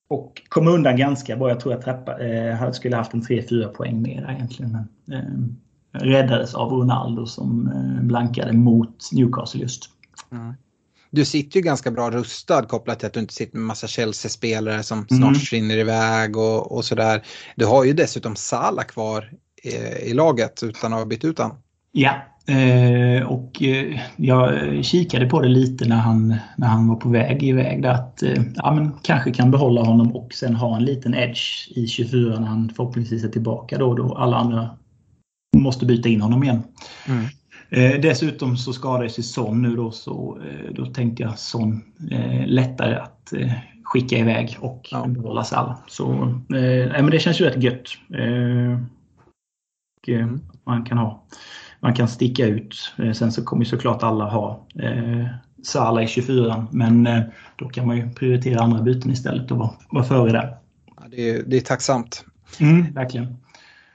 [0.09, 1.49] Och kom undan ganska bra.
[1.49, 4.77] Jag tror jag trappa, eh, skulle haft en 3-4 poäng mer egentligen.
[5.05, 5.57] Men,
[5.91, 9.89] räddades av Ronaldo som eh, blankade mot Newcastle just.
[11.11, 14.83] Du sitter ju ganska bra rustad kopplat till att du inte sitter med massa Chelsea-spelare
[14.83, 15.33] som snart Mm.
[15.33, 17.21] försvinner iväg och, och sådär.
[17.55, 19.31] Du har ju dessutom Salah kvar
[19.63, 19.69] i,
[20.09, 21.51] i laget utan att ha bytt ut han.
[21.91, 22.11] Ja,
[22.47, 27.43] eh, och eh, jag kikade på det lite när han, när han var på väg
[27.43, 27.81] iväg.
[27.83, 31.71] Där att, eh, ja, men kanske kan behålla honom och sen ha en liten edge
[31.75, 34.69] i 24 när han förhoppningsvis är tillbaka då, då alla andra
[35.57, 36.63] måste byta in honom igen.
[37.69, 42.47] Eh, dessutom så skadade sig Son nu då så eh, då tänkte jag Son eh,
[42.47, 43.51] lättare att eh,
[43.83, 45.05] skicka iväg och Ja.
[45.07, 45.77] behålla Salah.
[45.87, 46.11] Så
[46.55, 47.87] eh, men det känns ju rätt gött.
[48.13, 48.79] Eh,
[50.01, 50.27] och, eh,
[50.63, 51.23] man kan ha
[51.81, 52.93] man kan sticka ut.
[53.13, 55.25] Sen så kommer ju såklart alla ha eh,
[55.63, 57.09] Salah i 24 men
[57.55, 60.57] då kan man ju prioritera andra byten istället och vara, vara före där.
[60.97, 62.25] Ja, det, är, det är tacksamt.
[62.93, 63.37] verkligen.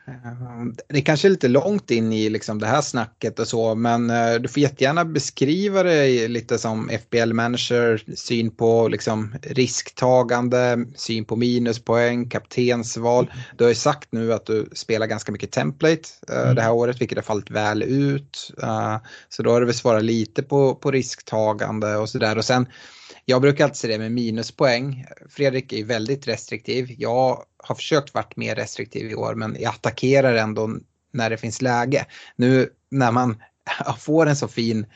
[0.07, 4.11] Eh, Det kanske är lite långt in i liksom det här snacket och så, men
[4.11, 11.37] eh, du får jättegärna beskriva det lite som FBL-manager, syn på liksom risktagande, syn på
[11.37, 13.33] minuspoäng, kaptensval.
[13.57, 17.01] Du har ju sagt nu att du spelar ganska mycket template eh, det här året,
[17.01, 18.53] vilket har fallit väl ut.
[18.63, 18.97] Eh,
[19.29, 22.39] Så då har du väl svarat lite på, på risktagande och sådär.
[22.39, 22.67] Och sen,
[23.25, 25.05] jag brukar alltid säga det med minuspoäng.
[25.29, 26.95] Fredrik är ju väldigt restriktiv.
[26.99, 30.71] Jag har försökt varit mer restriktiv i år men jag attackerar ändå
[31.13, 32.07] när det finns läge.
[32.37, 33.43] Nu när man
[33.99, 34.87] får en så fin,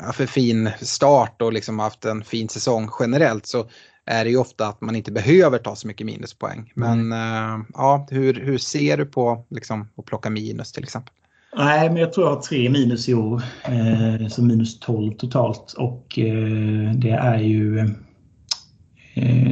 [0.00, 3.68] ja, för fin start och liksom haft en fin säsong generellt så
[4.08, 6.72] är det ju ofta att man inte behöver ta så mycket minuspoäng.
[6.74, 11.14] Men eh, ja, hur, hur ser du på liksom, att plocka minus till exempel?
[11.56, 13.42] Nej, men jag tror jag har tre minus i år.
[13.64, 15.72] Eh, så minus 12 totalt.
[15.72, 17.94] Och eh, det är ju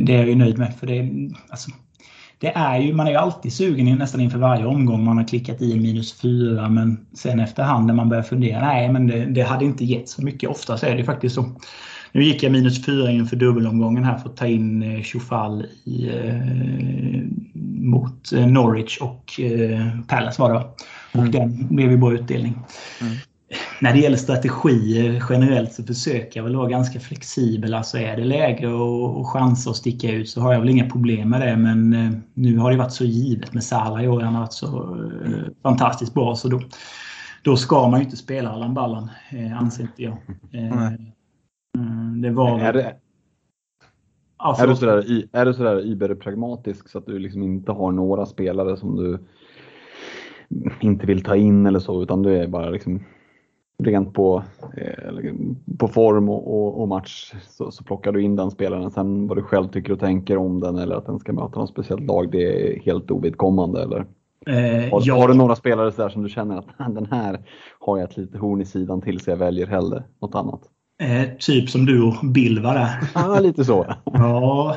[0.03, 0.75] det är jag ju nöjd med.
[0.75, 1.11] För det,
[1.49, 1.71] alltså,
[2.39, 5.63] det är ju, man är ju alltid sugen nästan inför varje omgång man har klickat
[5.63, 6.69] i minus 4.
[6.69, 10.25] Men sen efterhand när man börjar fundera, nej men det, det hade inte gett så
[10.25, 10.51] mycket.
[10.51, 11.45] Ofta så är det faktiskt så.
[12.13, 16.09] Nu gick jag minus 4 inför dubbelomgången här för att ta in eh, Chofal i,
[16.09, 17.23] eh,
[17.81, 20.65] mot eh, Norwich och eh, Palace var det va?
[21.13, 22.59] Och den blev ju bra utdelning.
[23.81, 27.75] När det gäller strategier generellt så försöker jag väl vara ganska flexibel.
[27.75, 30.91] Alltså är det läge och, och chanser att sticka ut så har jag väl inga
[30.91, 31.57] problem med det.
[31.57, 34.21] Men eh, nu har det varit så givet med Salah i år.
[34.21, 36.35] Han har varit så eh, fantastiskt bra.
[36.35, 36.61] Så då,
[37.43, 40.13] då ska man ju inte spela Allan Ballan, eh, anser inte jag.
[40.53, 41.13] Eh, Nej.
[41.79, 42.97] mm, det var Är, det,
[44.39, 48.27] Ja, är, du sådär, är du sådär iberpragmatisk så att du liksom inte har några
[48.27, 49.19] spelare som du
[50.81, 53.05] inte vill ta in eller så utan du är bara liksom
[53.79, 54.43] rent på,
[54.77, 55.35] eh,
[55.79, 58.91] på form och, och, och match så, så plockar du in den spelaren.
[58.91, 61.71] Sen vad du själv tycker och tänker om den eller att den ska möta något
[61.71, 64.07] speciellt lag det är helt ovidkommande eller?
[64.47, 65.15] Eh, Har, ja.
[65.15, 67.41] har du några spelare där som du känner att den här
[67.81, 70.61] har jag ett litet horn i sidan till så jag väljer hellre något annat?
[71.03, 73.11] Eh, typ som du och Bill var där.
[73.15, 73.87] Ja, lite så.
[74.05, 74.77] Ja.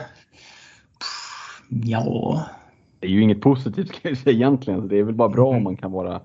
[1.00, 2.44] Pff, Ja.
[3.00, 5.92] Det är ju inget positivt kanske egentligen, det är väl bara bra om man kan
[5.92, 6.22] vara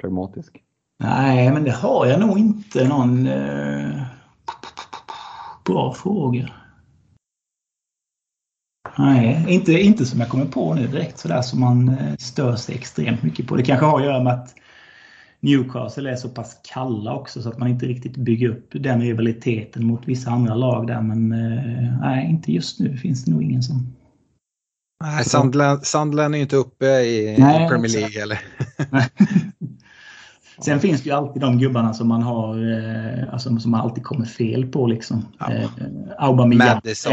[0.00, 0.56] pragmatisk.
[0.98, 4.02] Nej, men det har jag nog inte någon eh,
[5.64, 6.50] bra fråga.
[8.98, 12.74] Nej, inte, inte som jag kommer på nu direkt sådär som man eh, stör sig
[12.74, 13.56] extremt mycket på.
[13.56, 14.54] Det kanske har att göra med att
[15.40, 19.86] Newcastle är så pass kalla också så att man inte riktigt bygger upp den rivaliteten
[19.86, 21.00] mot vissa andra lag där.
[21.00, 23.96] Men eh, nej, inte just nu finns det nog ingen som...
[25.04, 27.90] Nej, Sandland, Sandland är ju inte uppe i, Nej, Premier.
[27.90, 28.40] League eller?
[30.58, 34.04] Sen finns det ju alltid de gubbarna som man har, eh, alltså, som man alltid
[34.04, 34.86] kommer fel på.
[34.86, 35.26] Liksom.
[35.38, 35.52] Ja.
[35.52, 35.70] Eh,
[36.18, 37.12] Aubameyang Madison.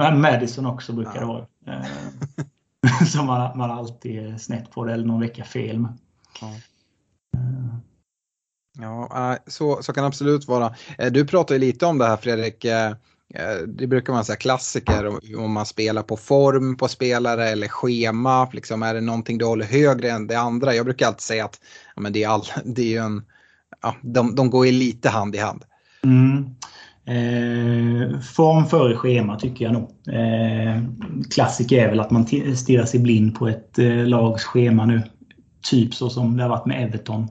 [0.00, 1.46] en Madison också brukar det vara.
[1.66, 5.92] Eh, som man, man alltid är snett på det eller någon vecka fel med.
[8.78, 10.74] Ja, eh, så, så kan det absolut vara.
[10.98, 12.64] Eh, Du pratar ju lite om det här Fredrik.
[12.64, 12.90] eh,
[13.34, 15.06] eh, Det brukar vara här klassiker
[15.38, 18.48] om man spelar på form på spelare eller schema.
[18.52, 20.74] Liksom, är det någonting du håller högre än det andra?
[20.74, 21.60] Jag brukar alltid säga att
[21.96, 23.22] ja, men det, är all, det är ju en,
[23.82, 25.64] ja, de, de går ju lite hand i hand.
[26.04, 26.54] Mm.
[27.04, 29.90] Eh, form före schema tycker jag nog.
[30.14, 30.82] Eh,
[31.30, 32.26] klassiker är väl att man
[32.56, 35.02] stirrar sig blind på ett eh, lags schema nu.
[35.70, 37.28] Typ så som det har varit med Everton.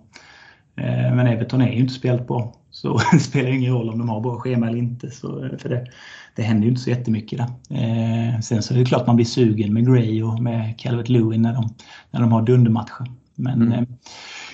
[0.76, 2.56] Eh, men Everton är ju inte spelat på.
[2.72, 5.12] Så det spelar ingen roll om de har bra schema eller inte.
[5.12, 5.88] Så, eh, för det,
[6.36, 7.78] det händer ju inte så jättemycket där.
[7.78, 11.42] Eh, sen så är det klart man blir sugen med Gray och med Calvert Lewin
[11.42, 11.70] när de,
[12.12, 13.06] när de har dundermatcher.
[13.36, 13.84] Men eh,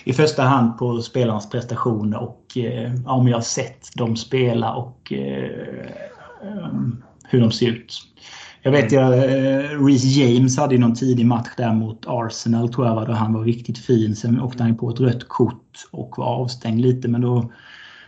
[0.03, 5.13] i första hand på spelarnas prestationer och eh, om jag har sett dem spela och
[5.13, 5.49] eh,
[6.43, 7.93] um, hur de ser ut.
[8.61, 12.87] Jag vet ju eh, Reece James hade ju någon tidig match där mot Arsenal tror
[12.87, 14.15] jag var, då han var riktigt fin.
[14.15, 17.51] Sen åkte han på ett rött kort och var avstängd lite men då,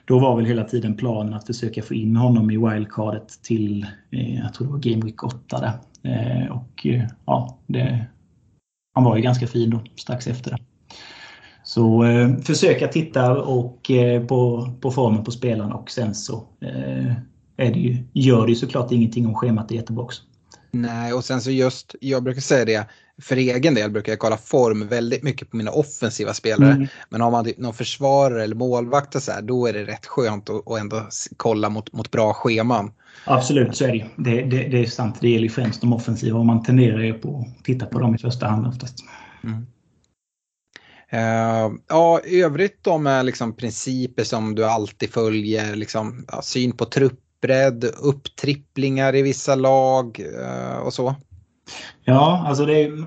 [0.06, 4.36] då var väl hela tiden planen att försöka få in honom i wildcardet till, eh,
[4.36, 5.74] jag tror det var Game Week 8 där.
[6.04, 8.06] Eh, och eh, ja, det,
[8.94, 10.58] han var ju ganska fin då strax efter det.
[11.70, 17.12] Så eh, försöka titta och, eh, på, på formen på spelarna och sen så eh,
[17.58, 20.22] är det ju, gör det ju såklart ingenting om schemat är jättebra också.
[20.72, 22.88] Nej, och sen så just, jag brukar säga det,
[23.22, 26.72] för egen del brukar jag kolla form väldigt mycket på mina offensiva spelare.
[26.72, 26.88] Mm.
[27.10, 30.06] Men har man typ någon försvarare eller målvakt och så här, då är det rätt
[30.06, 31.08] skönt att, att ändå
[31.38, 32.92] kolla mot, mot bra scheman.
[33.26, 34.06] Absolut, så är det.
[34.16, 35.16] Det, det, det är sant.
[35.22, 38.18] Det gäller främst de offensiva och man tenderar ju på att titta på dem i
[38.18, 38.96] första hand oftast.
[41.10, 46.72] Eh, ja, i övrigt då med liksom principer som du alltid följer, liksom, ja, syn
[46.72, 51.16] på truppbredd, upptripplingar i vissa lag eh, och så.
[52.04, 53.06] Ja, alltså det är,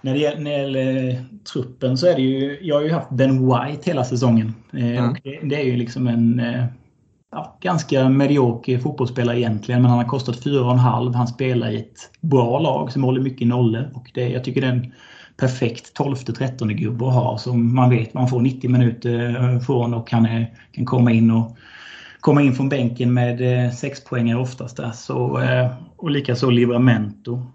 [0.00, 2.58] när, det gäller, när det gäller truppen så är det ju...
[2.62, 4.54] Jag har ju haft Ben White hela säsongen.
[4.72, 5.16] Eh, Mm.
[5.24, 6.42] det, det är ju liksom en
[7.32, 9.82] ja, ganska medioker fotbollsspelare egentligen.
[9.82, 11.14] Men han har kostat 4,5.
[11.14, 13.90] Han spelar i ett bra lag som håller mycket nollor.
[13.94, 14.92] Och det, jag tycker det är en
[15.36, 20.08] perfekt 12-13 gubbe att ha som man vet man får 90 minuter eh, från och
[20.08, 21.56] kan, kan komma in och
[22.20, 24.76] komma in från bänken med eh, sex poängare oftast.
[24.76, 24.90] Där.
[24.90, 27.46] Så, eh, och likaså Livramento.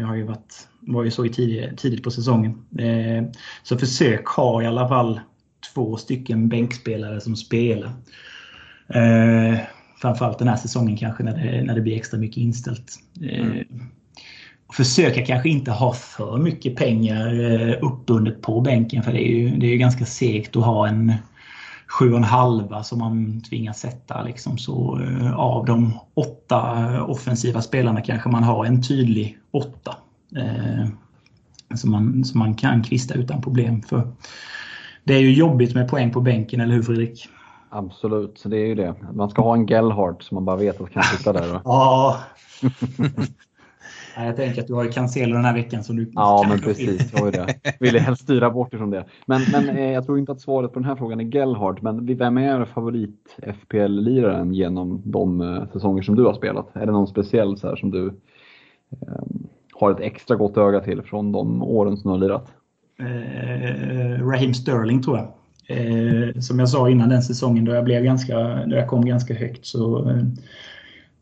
[0.00, 2.64] Jag har ju varit, var ju så i tidigt, tidigt på säsongen.
[3.62, 5.20] Så försök ha i alla fall
[5.74, 7.90] två stycken bänkspelare som spelar.
[10.00, 12.92] Framförallt den här säsongen kanske när det, när det blir extra mycket inställt.
[13.20, 13.64] Mm
[14.76, 19.56] försöka kanske inte ha för mycket pengar eh, uppbundet på bänken för det är ju,
[19.56, 21.12] det är ju ganska segt att ha en
[21.86, 24.22] sju och en halva som man tvingas sätta.
[24.22, 24.58] Liksom.
[24.58, 29.96] Så eh, av de åtta eh, offensiva spelarna kanske man har en tydlig åtta.
[30.36, 30.86] Eh,
[31.74, 33.82] som, man, som man kan kvista utan problem.
[33.82, 34.12] för
[35.04, 37.28] Det är ju jobbigt med poäng på bänken, eller hur Fredrik?
[37.70, 38.94] Absolut, det är ju det.
[39.12, 41.60] Man ska ha en Gellhardt som man bara vet att kan sitta där.
[41.64, 42.20] Ja.
[44.16, 47.12] Jag tänker att du har ju Cancelo den här veckan som du Ja, men precis.
[47.12, 47.54] Jag har ju det.
[47.80, 49.04] Ville helst styra bort ifrån det.
[49.26, 51.82] Men, men eh, jag tror inte att svaret på den här frågan är Gellhardt.
[51.82, 56.76] Men vem är favorit FPL-liraren genom de eh, säsonger som du har spelat?
[56.76, 58.06] Är det någon speciell så här, som du
[58.90, 59.24] eh,
[59.72, 62.52] har ett extra gott öga till från de åren som du har lirat?
[62.98, 65.28] eh, Raheem Sterling tror jag.
[65.66, 69.34] Eh, som jag sa innan den säsongen då jag, blev ganska, då jag kom ganska
[69.34, 70.22] högt så eh,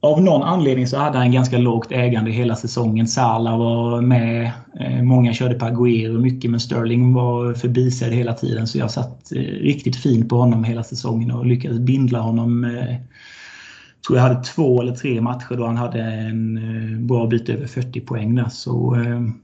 [0.03, 3.09] av någon anledning så hade han ganska lågt ägande hela säsongen.
[3.09, 4.51] Salah var med.
[4.81, 9.33] Eh, många körde på Agüero mycket men Sterling var förbisedd hela tiden så jag satt
[9.33, 12.65] eh, riktigt fint på honom hela säsongen och lyckades bindla honom.
[12.65, 17.67] Jag tror jag hade två eller tre matcher då han hade en bra bit över
[17.67, 18.49] 40 poäng där.
[18.51, 18.97] Så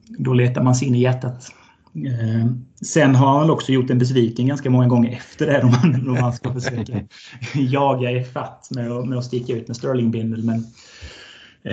[0.07, 1.53] då letar man sig in i hjärtat.
[1.95, 2.47] Eh,
[2.85, 6.21] sen har han också gjort en besviken ganska många gånger efter det om man, om
[6.21, 7.01] man ska försöka
[7.55, 10.45] jaga i fatt med, att- med att sticka ut med Sterling-bindel.
[10.45, 10.65] Men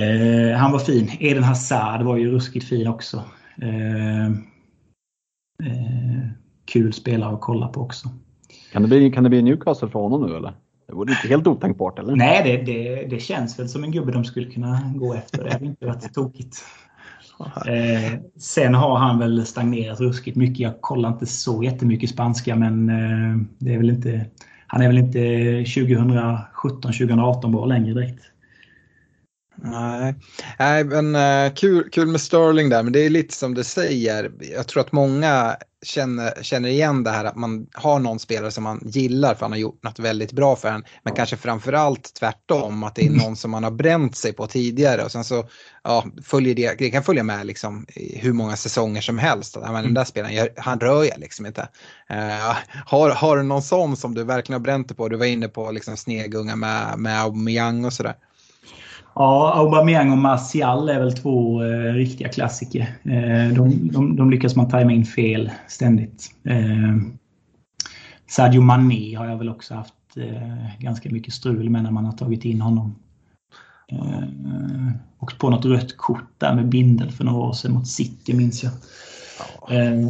[0.01, 1.11] eh, han var fin.
[1.19, 3.23] Eden Hazard var ju ruskigt fin också.
[3.61, 4.25] Eh,
[5.63, 6.27] eh,
[6.65, 8.09] kul spelare att kolla på också.
[8.71, 10.53] Kan det bli, kan det bli Newcastle för honom nu eller?
[10.87, 12.15] Det vore inte helt otänkbart eller?
[12.15, 15.43] Nej, det, det, det känns väl som en gubbe de skulle kunna gå efter.
[15.43, 16.57] Det hade inte varit tokigt.
[17.39, 20.59] Eh, sen har han väl stagnerat ruskigt mycket.
[20.59, 24.25] Jag kollar inte så jättemycket spanska men eh, det är väl inte,
[24.67, 28.23] han är väl inte 2017-2018 bra längre direkt.
[29.57, 30.15] Nej,
[30.59, 34.31] Nej men uh, kul, kul med Sterling där, men det är lite som du säger.
[34.55, 35.55] Jag tror att många
[35.85, 39.51] känner, känner igen det här att man har någon spelare som man gillar för han
[39.51, 40.83] har gjort något väldigt bra för en.
[41.03, 41.15] Men ja.
[41.15, 45.11] kanske framförallt tvärtom, att det är någon som man har bränt sig på tidigare och
[45.11, 45.49] sen så
[45.85, 49.57] ja, följer det, det kan följa med liksom hur många säsonger som helst.
[49.61, 51.61] men den där spelaren, han rör jag liksom inte.
[52.11, 52.55] Uh,
[52.85, 55.09] har, har du någon sån som du verkligen har bränt dig på?
[55.09, 58.15] Du var inne på liksom snegunga med, med Aubameyang och sådär.
[59.15, 62.81] Ja, Aubameyang och Martial är väl två eh, riktiga klassiker.
[63.03, 66.31] Eh, de, de, de, lyckas man tajma in fel ständigt.
[66.43, 66.95] Eh,
[68.27, 72.11] Sadio Mané har jag väl också haft eh, ganska mycket strul med när man har
[72.11, 72.95] tagit in honom.
[73.91, 74.23] Eh,
[75.19, 78.63] och på något rött kort där med bindel för några år sedan mot City minns
[78.63, 78.71] jag.
[79.69, 80.05] Eh,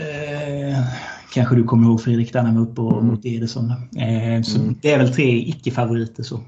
[0.00, 0.84] eh,
[1.32, 3.06] kanske du kommer ihåg Fredrik, där när var uppe mm.
[3.06, 3.70] mot Ederson.
[3.70, 4.78] Eh, så mm.
[4.82, 6.22] Det är väl tre icke-favoriter.
[6.22, 6.40] så.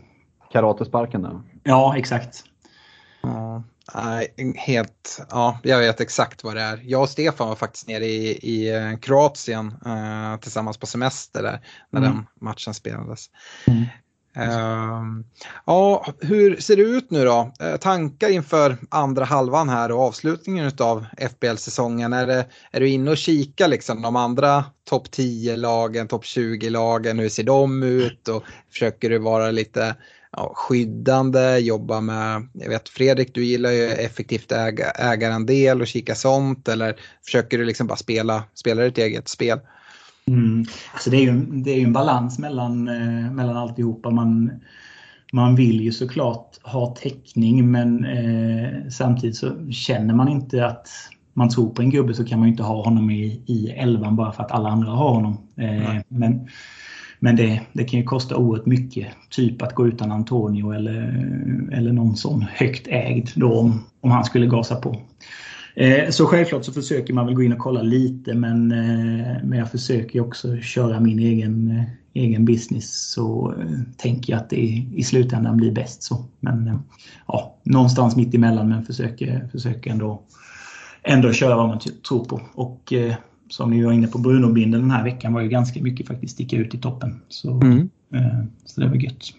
[0.52, 1.42] Karatesparken då?
[1.62, 2.44] Ja, exakt.
[3.22, 3.62] Ja,
[4.56, 6.80] helt, ja, jag vet exakt vad det är.
[6.84, 11.60] Jag och Stefan var faktiskt nere i, i eh, Kroatien uh, tillsammans på semester där
[11.90, 12.12] när mm.
[12.12, 13.26] den matchen spelades.
[13.66, 13.84] Mm.
[14.36, 15.02] Uh,
[15.66, 17.52] ja, hur ser det ut nu då?
[17.62, 22.12] Uh, tankar inför andra halvan här och avslutningen av FBL-säsongen.
[22.12, 27.28] Är, det, är du inne och kikar liksom de andra topp 10-lagen, topp 20-lagen, hur
[27.28, 29.94] ser de ut och försöker du vara lite
[30.32, 36.14] ja, skyddande, jobba med, jag vet Fredrik du gillar ju effektivt äga, ägarandel och kika
[36.14, 39.60] sånt eller försöker du liksom bara spela, spela ditt eget spel?
[40.26, 40.64] Mm.
[40.92, 44.10] Alltså det är ju det är en balans mellan, eh, mellan alltihopa.
[44.10, 44.50] Man,
[45.32, 50.88] man vill ju såklart ha täckning men eh, samtidigt så känner man inte att
[51.34, 54.32] man tror på en gubbe så kan man inte ha honom i, i elvan bara
[54.32, 55.38] för att alla andra har honom.
[55.56, 56.48] Eh, men
[57.24, 59.06] men det, det kan ju kosta oerhört mycket.
[59.30, 61.02] Typ att gå utan Antonio eller,
[61.72, 64.96] eller någon sån högt ägd då om, om han skulle gasa på.
[65.74, 69.58] Eh, så självklart så försöker man väl gå in och kolla lite men, eh, men
[69.58, 73.54] jag försöker också köra min egen, eh, egen business så
[73.96, 76.24] tänker jag att det i slutändan blir bäst så.
[76.40, 76.82] Men
[77.26, 80.22] ja, någonstans mitt emellan men försöker, försöker ändå,
[81.02, 82.40] ändå köra vad man tror på.
[82.54, 82.92] Och
[83.48, 86.56] som ni var inne på, Bruno-bindeln den här veckan var ju ganska mycket faktiskt sticka
[86.56, 87.20] ut i toppen.
[87.28, 87.88] Så, mm.
[88.64, 89.32] så det var gött.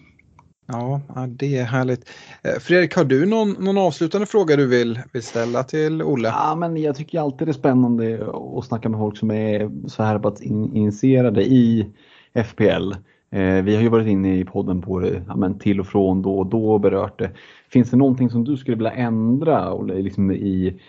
[0.66, 2.08] Ja, det är härligt.
[2.42, 6.28] Eh, Fredrik, har du någon, någon avslutande fråga du vill, vill ställa till Olle?
[6.28, 10.02] Ja, men jag tycker alltid det är spännande att snacka med folk som är så
[10.02, 11.86] här pass initierade i
[12.34, 12.92] FPL.
[13.30, 16.22] Eh, vi har ju varit inne i podden på det ja, men till och från
[16.22, 17.30] då och då och berört det.
[17.68, 20.80] Finns det någonting som du skulle vilja ändra liksom i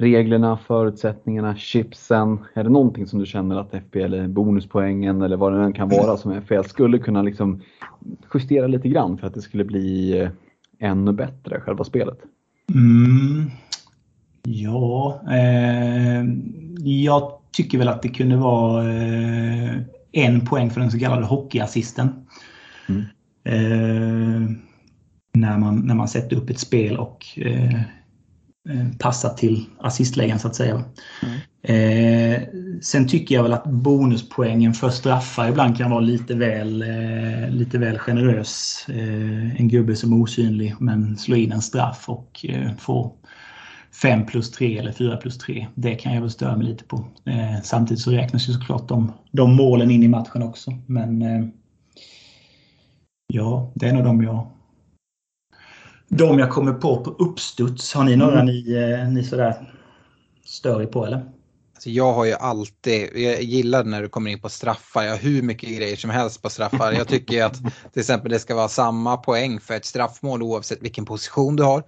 [0.00, 2.38] reglerna, förutsättningarna, chipsen?
[2.54, 6.16] Är det någonting som du känner att FPL, bonuspoängen eller vad det än kan vara
[6.16, 7.60] som FPL skulle kunna liksom
[8.34, 10.30] justera lite grann för att det skulle bli eh,
[10.78, 12.18] ännu bättre, själva spelet?
[12.74, 13.50] Mm.
[14.42, 16.24] Ja, eh,
[16.84, 19.76] jag tycker väl att det kunde vara eh,
[20.12, 22.26] en poäng för den så kallade hockeyassisten.
[22.88, 23.02] Mm.
[23.44, 24.50] Eh,
[25.32, 27.80] när, man, när man sätter upp ett spel och eh,
[28.68, 30.84] Eh, passat till assistlägen så att säga.
[31.22, 31.40] Mm.
[31.62, 32.42] Eh,
[32.82, 37.78] sen tycker jag väl att bonuspoängen för straffar ibland kan vara lite väl, eh, lite
[37.78, 38.86] väl generös.
[38.88, 43.12] Eh, en gubbe som är osynlig men slår in en straff och eh, får
[44.02, 45.66] 5 plus 3 eller 4 plus 3.
[45.74, 47.04] Det kan jag väl störa mig lite på.
[47.24, 50.70] Eh, samtidigt så räknas ju såklart de, de målen in i matchen också.
[50.86, 51.24] Men
[53.26, 54.46] ja, det är nog de jag
[56.12, 58.46] de jag kommer på på uppstuds, har ni några mm.
[58.46, 59.74] ni, eh, ni sådär
[60.44, 61.24] stör er på eller?
[61.74, 65.18] Alltså jag har ju alltid, jag gillar när du kommer in på straffar, jag har
[65.18, 66.92] hur mycket grejer som helst på straffar.
[66.92, 67.54] Jag tycker att
[67.92, 71.82] till exempel det ska vara samma poäng för ett straffmål oavsett vilken position du har.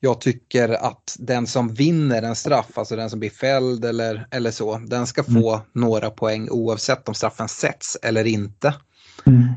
[0.00, 4.50] Jag tycker att den som vinner en straff, alltså den som blir fälld eller, eller
[4.50, 5.66] så, den ska få mm.
[5.72, 8.74] några poäng oavsett om straffen sätts eller inte.
[9.26, 9.48] Mm.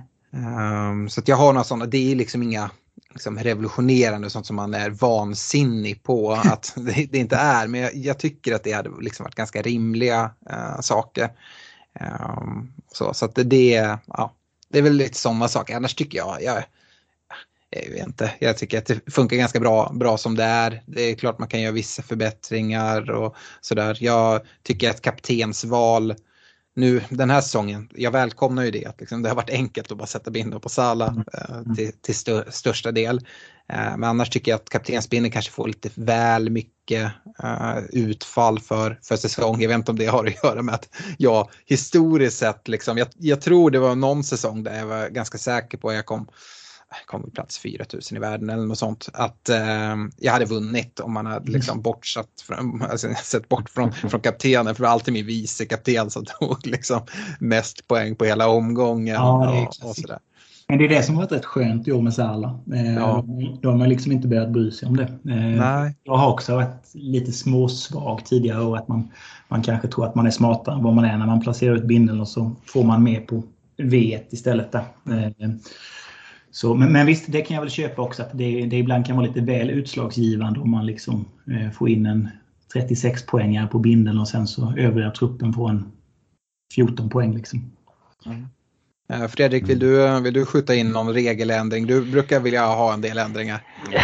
[0.92, 2.70] Um, så att jag har några sådana, det är liksom inga
[3.10, 7.68] liksom revolutionerande sånt som man är vansinnig på att det, det inte är.
[7.68, 11.30] Men jag, jag, tycker att det hade liksom varit ganska rimliga uh, saker.
[12.00, 14.36] Um, så så att det, det, ja,
[14.70, 15.76] det är väl lite sådana saker.
[15.76, 16.64] Annars tycker jag, jag,
[17.70, 20.84] jag vet inte, jag tycker att det funkar ganska bra, bra som det är.
[20.86, 23.98] Det är klart man kan göra vissa förbättringar och sådär.
[24.00, 26.16] Jag tycker att kaptensval
[26.76, 29.98] nu den här säsongen, jag välkomnar ju det, att liksom, det har varit enkelt att
[29.98, 31.24] bara sätta binden på Sala mm.
[31.34, 33.18] eh, till, till stör, största del.
[33.70, 37.12] Eh, men annars tycker jag att kaptensbindeln kanske får lite väl mycket
[37.44, 39.62] eh, utfall för, för säsong.
[39.62, 43.08] Jag vet inte om det har att göra med att jag historiskt sett, liksom, jag,
[43.18, 46.28] jag tror det var någon säsong där jag var ganska säker på att jag kom
[47.06, 51.26] kom plats 4000 i världen eller något sånt, att eh, jag hade vunnit om man
[51.26, 55.26] hade liksom bortsatt från, alltså, sett bort från, från kaptenen, för det var alltid min
[55.26, 57.02] vice kapten som tog liksom
[57.40, 59.16] mest poäng på hela omgången.
[59.16, 60.20] Ja, och, och sådär.
[60.72, 62.56] Men det är det som har varit rätt skönt i år med Salah.
[62.74, 63.26] Eh, Ja.
[63.62, 65.04] De har liksom inte börjat bry sig om det.
[65.04, 65.96] Eh, Nej.
[66.04, 68.78] Jag har också varit lite småsvag tidigare år.
[68.78, 69.12] Att man,
[69.48, 71.84] man kanske tror att man är smartare än vad man är när man placerar ut
[71.84, 73.44] bindeln och så får man med på
[73.78, 74.72] V istället.
[74.72, 74.84] Där.
[75.10, 75.50] Eh,
[76.52, 78.22] Så, men, men visst, det kan jag väl köpa också.
[78.22, 82.06] Att det, det ibland kan vara lite väl utslagsgivande om man liksom eh, får in
[82.06, 82.30] en
[82.74, 85.92] 36 poängare på bindeln och sen så övriga truppen får en
[86.76, 87.34] 14 poäng.
[87.34, 87.72] Liksom.
[89.10, 91.88] Eh, Fredrik, vill du, vill du skjuta in någon regeländring?
[91.88, 93.64] Du brukar vilja ha en del ändringar.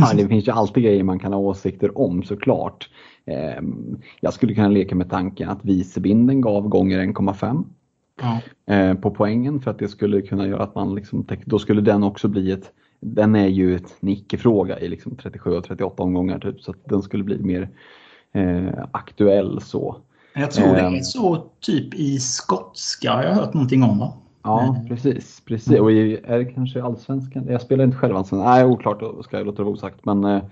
[0.00, 2.88] Ja, det finns ju alltid grejer man kan ha åsikter om såklart.
[3.26, 7.64] Ehm, Jag skulle kunna leka med tanken att vicebinden gav gånger 1,5
[8.20, 8.40] Ja.
[8.74, 12.02] eh, på poängen för att det skulle kunna göra att man liksom, då skulle den
[12.02, 16.60] också bli ett, den är ju ett icke-fråga i liksom 37 och 38 omgångar typ
[16.60, 17.68] så att den skulle bli mer
[18.32, 19.96] eh, aktuell så.
[20.34, 20.94] Jag tror det Ehm.
[20.94, 23.98] är så typ i skotska har jag hört någonting om.
[23.98, 24.12] Va?
[24.42, 24.88] Ja, Mm.
[24.88, 25.42] precis.
[25.46, 25.80] precis.
[25.80, 27.46] Och i, är det kanske allsvenskan?
[27.48, 28.50] Jag spelar inte själv allsvenskan.
[28.50, 29.24] Nej, oklart.
[29.24, 30.04] Ska jag låta det vara osagt.
[30.04, 30.42] Men eh,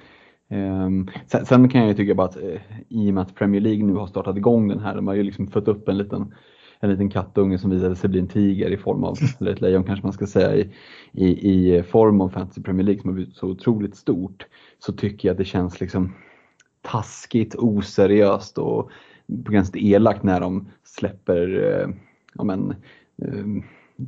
[0.49, 3.61] ehm, sen, sen kan jag ju tycka bara att eh, i och med att Premier
[3.61, 4.97] League nu har startat igång den här.
[4.97, 6.35] De har ju liksom fött upp en liten,
[6.81, 9.85] en liten kattunge som visade sig bli en tiger i form av, eller ett lejon
[9.85, 10.71] kanske man ska säga, i,
[11.13, 14.47] i, i form av Fantasy Premier League som har blivit så otroligt stort.
[14.79, 16.13] Så tycker jag att det känns liksom
[16.83, 18.91] taskigt, oseriöst och
[19.45, 21.89] på till elakt när de släpper eh,
[22.35, 22.71] ja, men,
[23.23, 23.45] eh,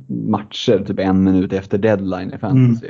[0.07, 2.87] matcher typ en minut efter deadline i fantasy.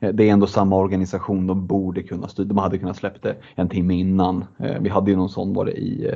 [0.00, 2.46] Eh, Det är ändå samma organisation, de borde kunna styra.
[2.46, 4.44] De hade kunnat släppa det en timme innan.
[4.58, 6.14] Eh, Vi hade ju någon sån var det i eh,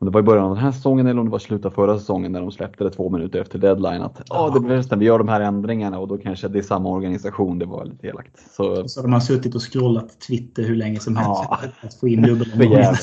[0.00, 1.70] om det var i början av den här säsongen eller om det var slutet av
[1.70, 4.02] förra säsongen när de släppte det två minuter efter deadline.
[4.02, 6.62] Att ja, det blir resten, vi gör de här ändringarna och då kanske det är
[6.62, 7.58] samma organisation.
[7.58, 8.32] Det var lite elakt.
[8.56, 11.60] Så Så de har suttit och scrollat Twitter hur länge som helst Ja.
[11.80, 12.94] att få in dubbelomgången.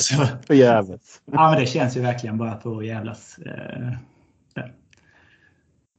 [0.47, 1.21] Förgäves.
[1.31, 3.37] Ja, men det känns ju verkligen bara för att jävlas.
[3.45, 3.91] Eh.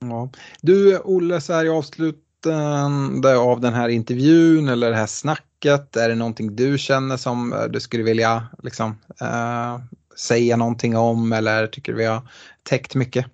[0.00, 0.28] Ja.
[0.62, 6.08] Du Olle, så här i avslutande av den här intervjun eller det här snacket, är
[6.08, 8.90] det någonting du känner som eh, du skulle vilja liksom,
[9.20, 9.78] eh,
[10.18, 12.22] säga någonting om eller tycker vi har
[12.62, 13.26] täckt mycket?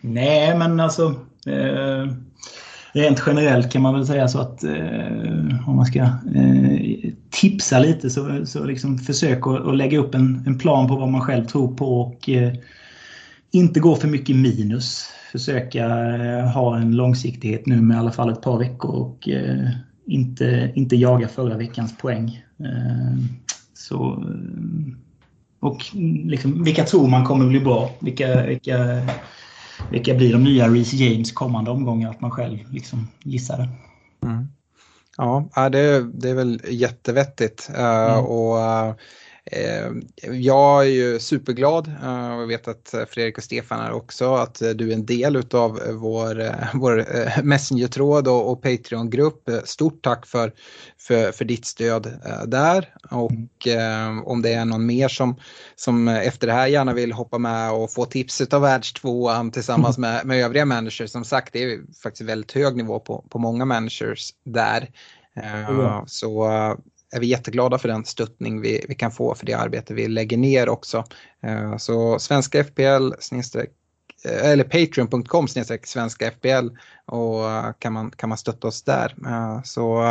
[0.00, 1.14] Nej, men alltså.
[1.46, 2.12] Eh,
[2.92, 5.98] rent generellt kan man väl säga så att eh, om man ska
[6.34, 10.96] eh, tipsa lite så, så liksom försök att, att lägga upp en, en plan på
[10.96, 12.52] vad man själv tror på och eh,
[13.50, 15.08] inte gå för mycket minus.
[15.32, 19.68] Försöka eh, ha en långsiktighet nu med i alla fall ett par veckor och eh,
[20.06, 22.44] inte, inte jaga förra veckans poäng.
[22.60, 23.18] Eh,
[23.74, 24.94] så, eh,
[25.60, 25.82] och
[26.24, 27.90] liksom, vilka tror man kommer bli bra?
[28.00, 29.00] Vilka, vilka,
[29.90, 32.10] vilka blir de nya Reece James kommande omgångar?
[32.10, 33.68] Att man själv liksom gissar det.
[35.16, 37.70] Ja, ja, det, är- det är väl jättevettigt.
[37.76, 38.94] Eh, och, eh,
[40.32, 44.34] jag är ju superglad eh, och jag vet att eh, Fredrik och Stefan är också
[44.34, 49.48] att eh, du är en del av vår, eh, vår eh, Messenger-tråd och, och Patreon-grupp.
[49.48, 50.52] Eh, Stort tack för,
[50.98, 55.36] för, för ditt stöd eh, där och eh, om det är någon mer som,
[55.76, 59.98] som eh, efter det här gärna vill hoppa med och få tips av världstvåan tillsammans
[60.08, 61.10] med, med övriga managers.
[61.10, 64.90] Som sagt, det är faktiskt väldigt hög nivå på, på många managers där.
[65.36, 66.04] Eh, Ja.
[66.06, 66.74] Så eh,
[67.12, 70.36] är vi jätteglada för den stöttning vi, vi kan få för det arbete vi lägger
[70.36, 71.04] ner också.
[71.42, 73.12] Eh, Så svenska FPL
[74.24, 75.48] eh, eller patreon.com
[75.84, 76.68] svenska FPL
[77.06, 79.14] och eh, kan man, kan man stötta oss där.
[79.26, 80.02] Eh, Så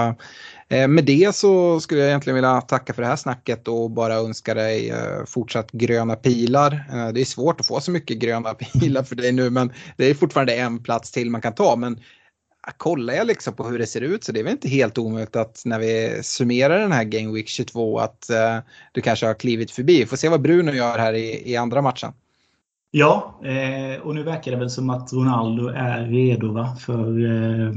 [0.69, 4.15] eh, med det så skulle jag egentligen vilja tacka för det här snacket och bara
[4.15, 6.85] önska dig eh, fortsatt gröna pilar.
[6.93, 10.05] Eh, Det är svårt att få så mycket gröna pilar för dig nu men det
[10.05, 11.75] är fortfarande en plats till man kan ta.
[11.75, 11.99] Men
[12.77, 15.35] kollar jag liksom på hur det ser ut så det är väl inte helt omöjligt
[15.35, 18.57] att när vi summerar den här Game Week 22 att eh,
[18.91, 19.99] du kanske har klivit förbi.
[19.99, 22.13] Vi får se vad Bruno gör här i, i andra matchen.
[22.91, 27.73] Ja, eh, och nu verkar det väl som att Ronaldo är redo va, för, eh,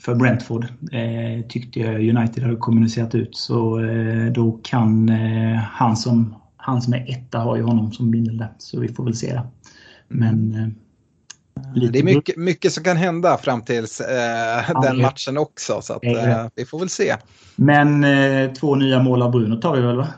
[0.00, 0.64] för Brentford.
[0.92, 3.36] Eh, tyckte jag United hade kommunicerat ut.
[3.36, 8.10] Så eh, då kan eh, han, som, han som är etta har ju honom som
[8.10, 8.44] bindel.
[8.58, 9.46] Så vi får väl se det.
[10.08, 10.68] Men eh,
[11.74, 15.80] lite Det är mycket, mycket som kan hända fram tills eh, den det- matchen också
[15.82, 17.16] så att, eh, vi får väl se.
[17.56, 20.08] Men eh, två nya mål av Bruno tar vi väl va?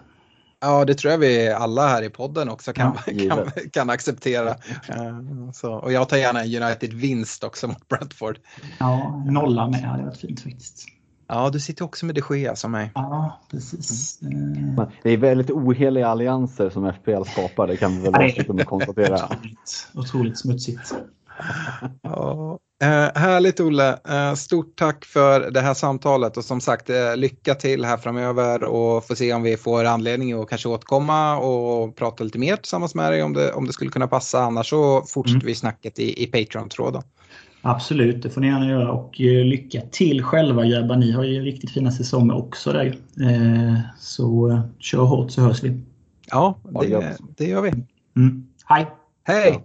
[0.61, 4.49] Ja, det tror jag vi alla här i podden också kan, Ja, kan, kan acceptera.
[4.89, 8.39] Eh, så, och jag tar gärna en United-vinst också mot Brentford.
[8.79, 9.83] Ja, nolla med.
[9.83, 10.87] Det hade varit fint faktiskt.
[11.29, 12.91] Ja, du sitter också med de Gea som mig.
[12.95, 14.19] Ja, precis.
[14.21, 19.15] Men Det är väldigt oheliga allianser som FPL skapar, det kan vi väl Ja, konstatera.
[19.15, 20.95] otroligt, otroligt smutsigt.
[22.03, 22.59] Ja.
[22.83, 27.55] Eh, härligt Olle, eh, stort tack för det här samtalet och som sagt eh, lycka
[27.55, 32.25] till här framöver och få se om vi får anledning att kanske återkomma och prata
[32.25, 34.43] lite mer tillsammans med dig om det, om det skulle kunna passa.
[34.43, 35.47] Annars så fortsätter mm.
[35.47, 37.03] vi snacket i, i Patreon-tråden.
[37.63, 40.97] Absolut, det får ni gärna göra och lycka till själva grabbar.
[40.97, 42.99] Ni har ju riktigt fina säsonger också där.
[43.99, 45.81] Så kör hårt så hörs vi.
[46.27, 47.69] Ja, det, det gör vi.
[48.17, 48.47] Mm.
[48.65, 48.87] Hej!
[49.25, 49.65] Hej!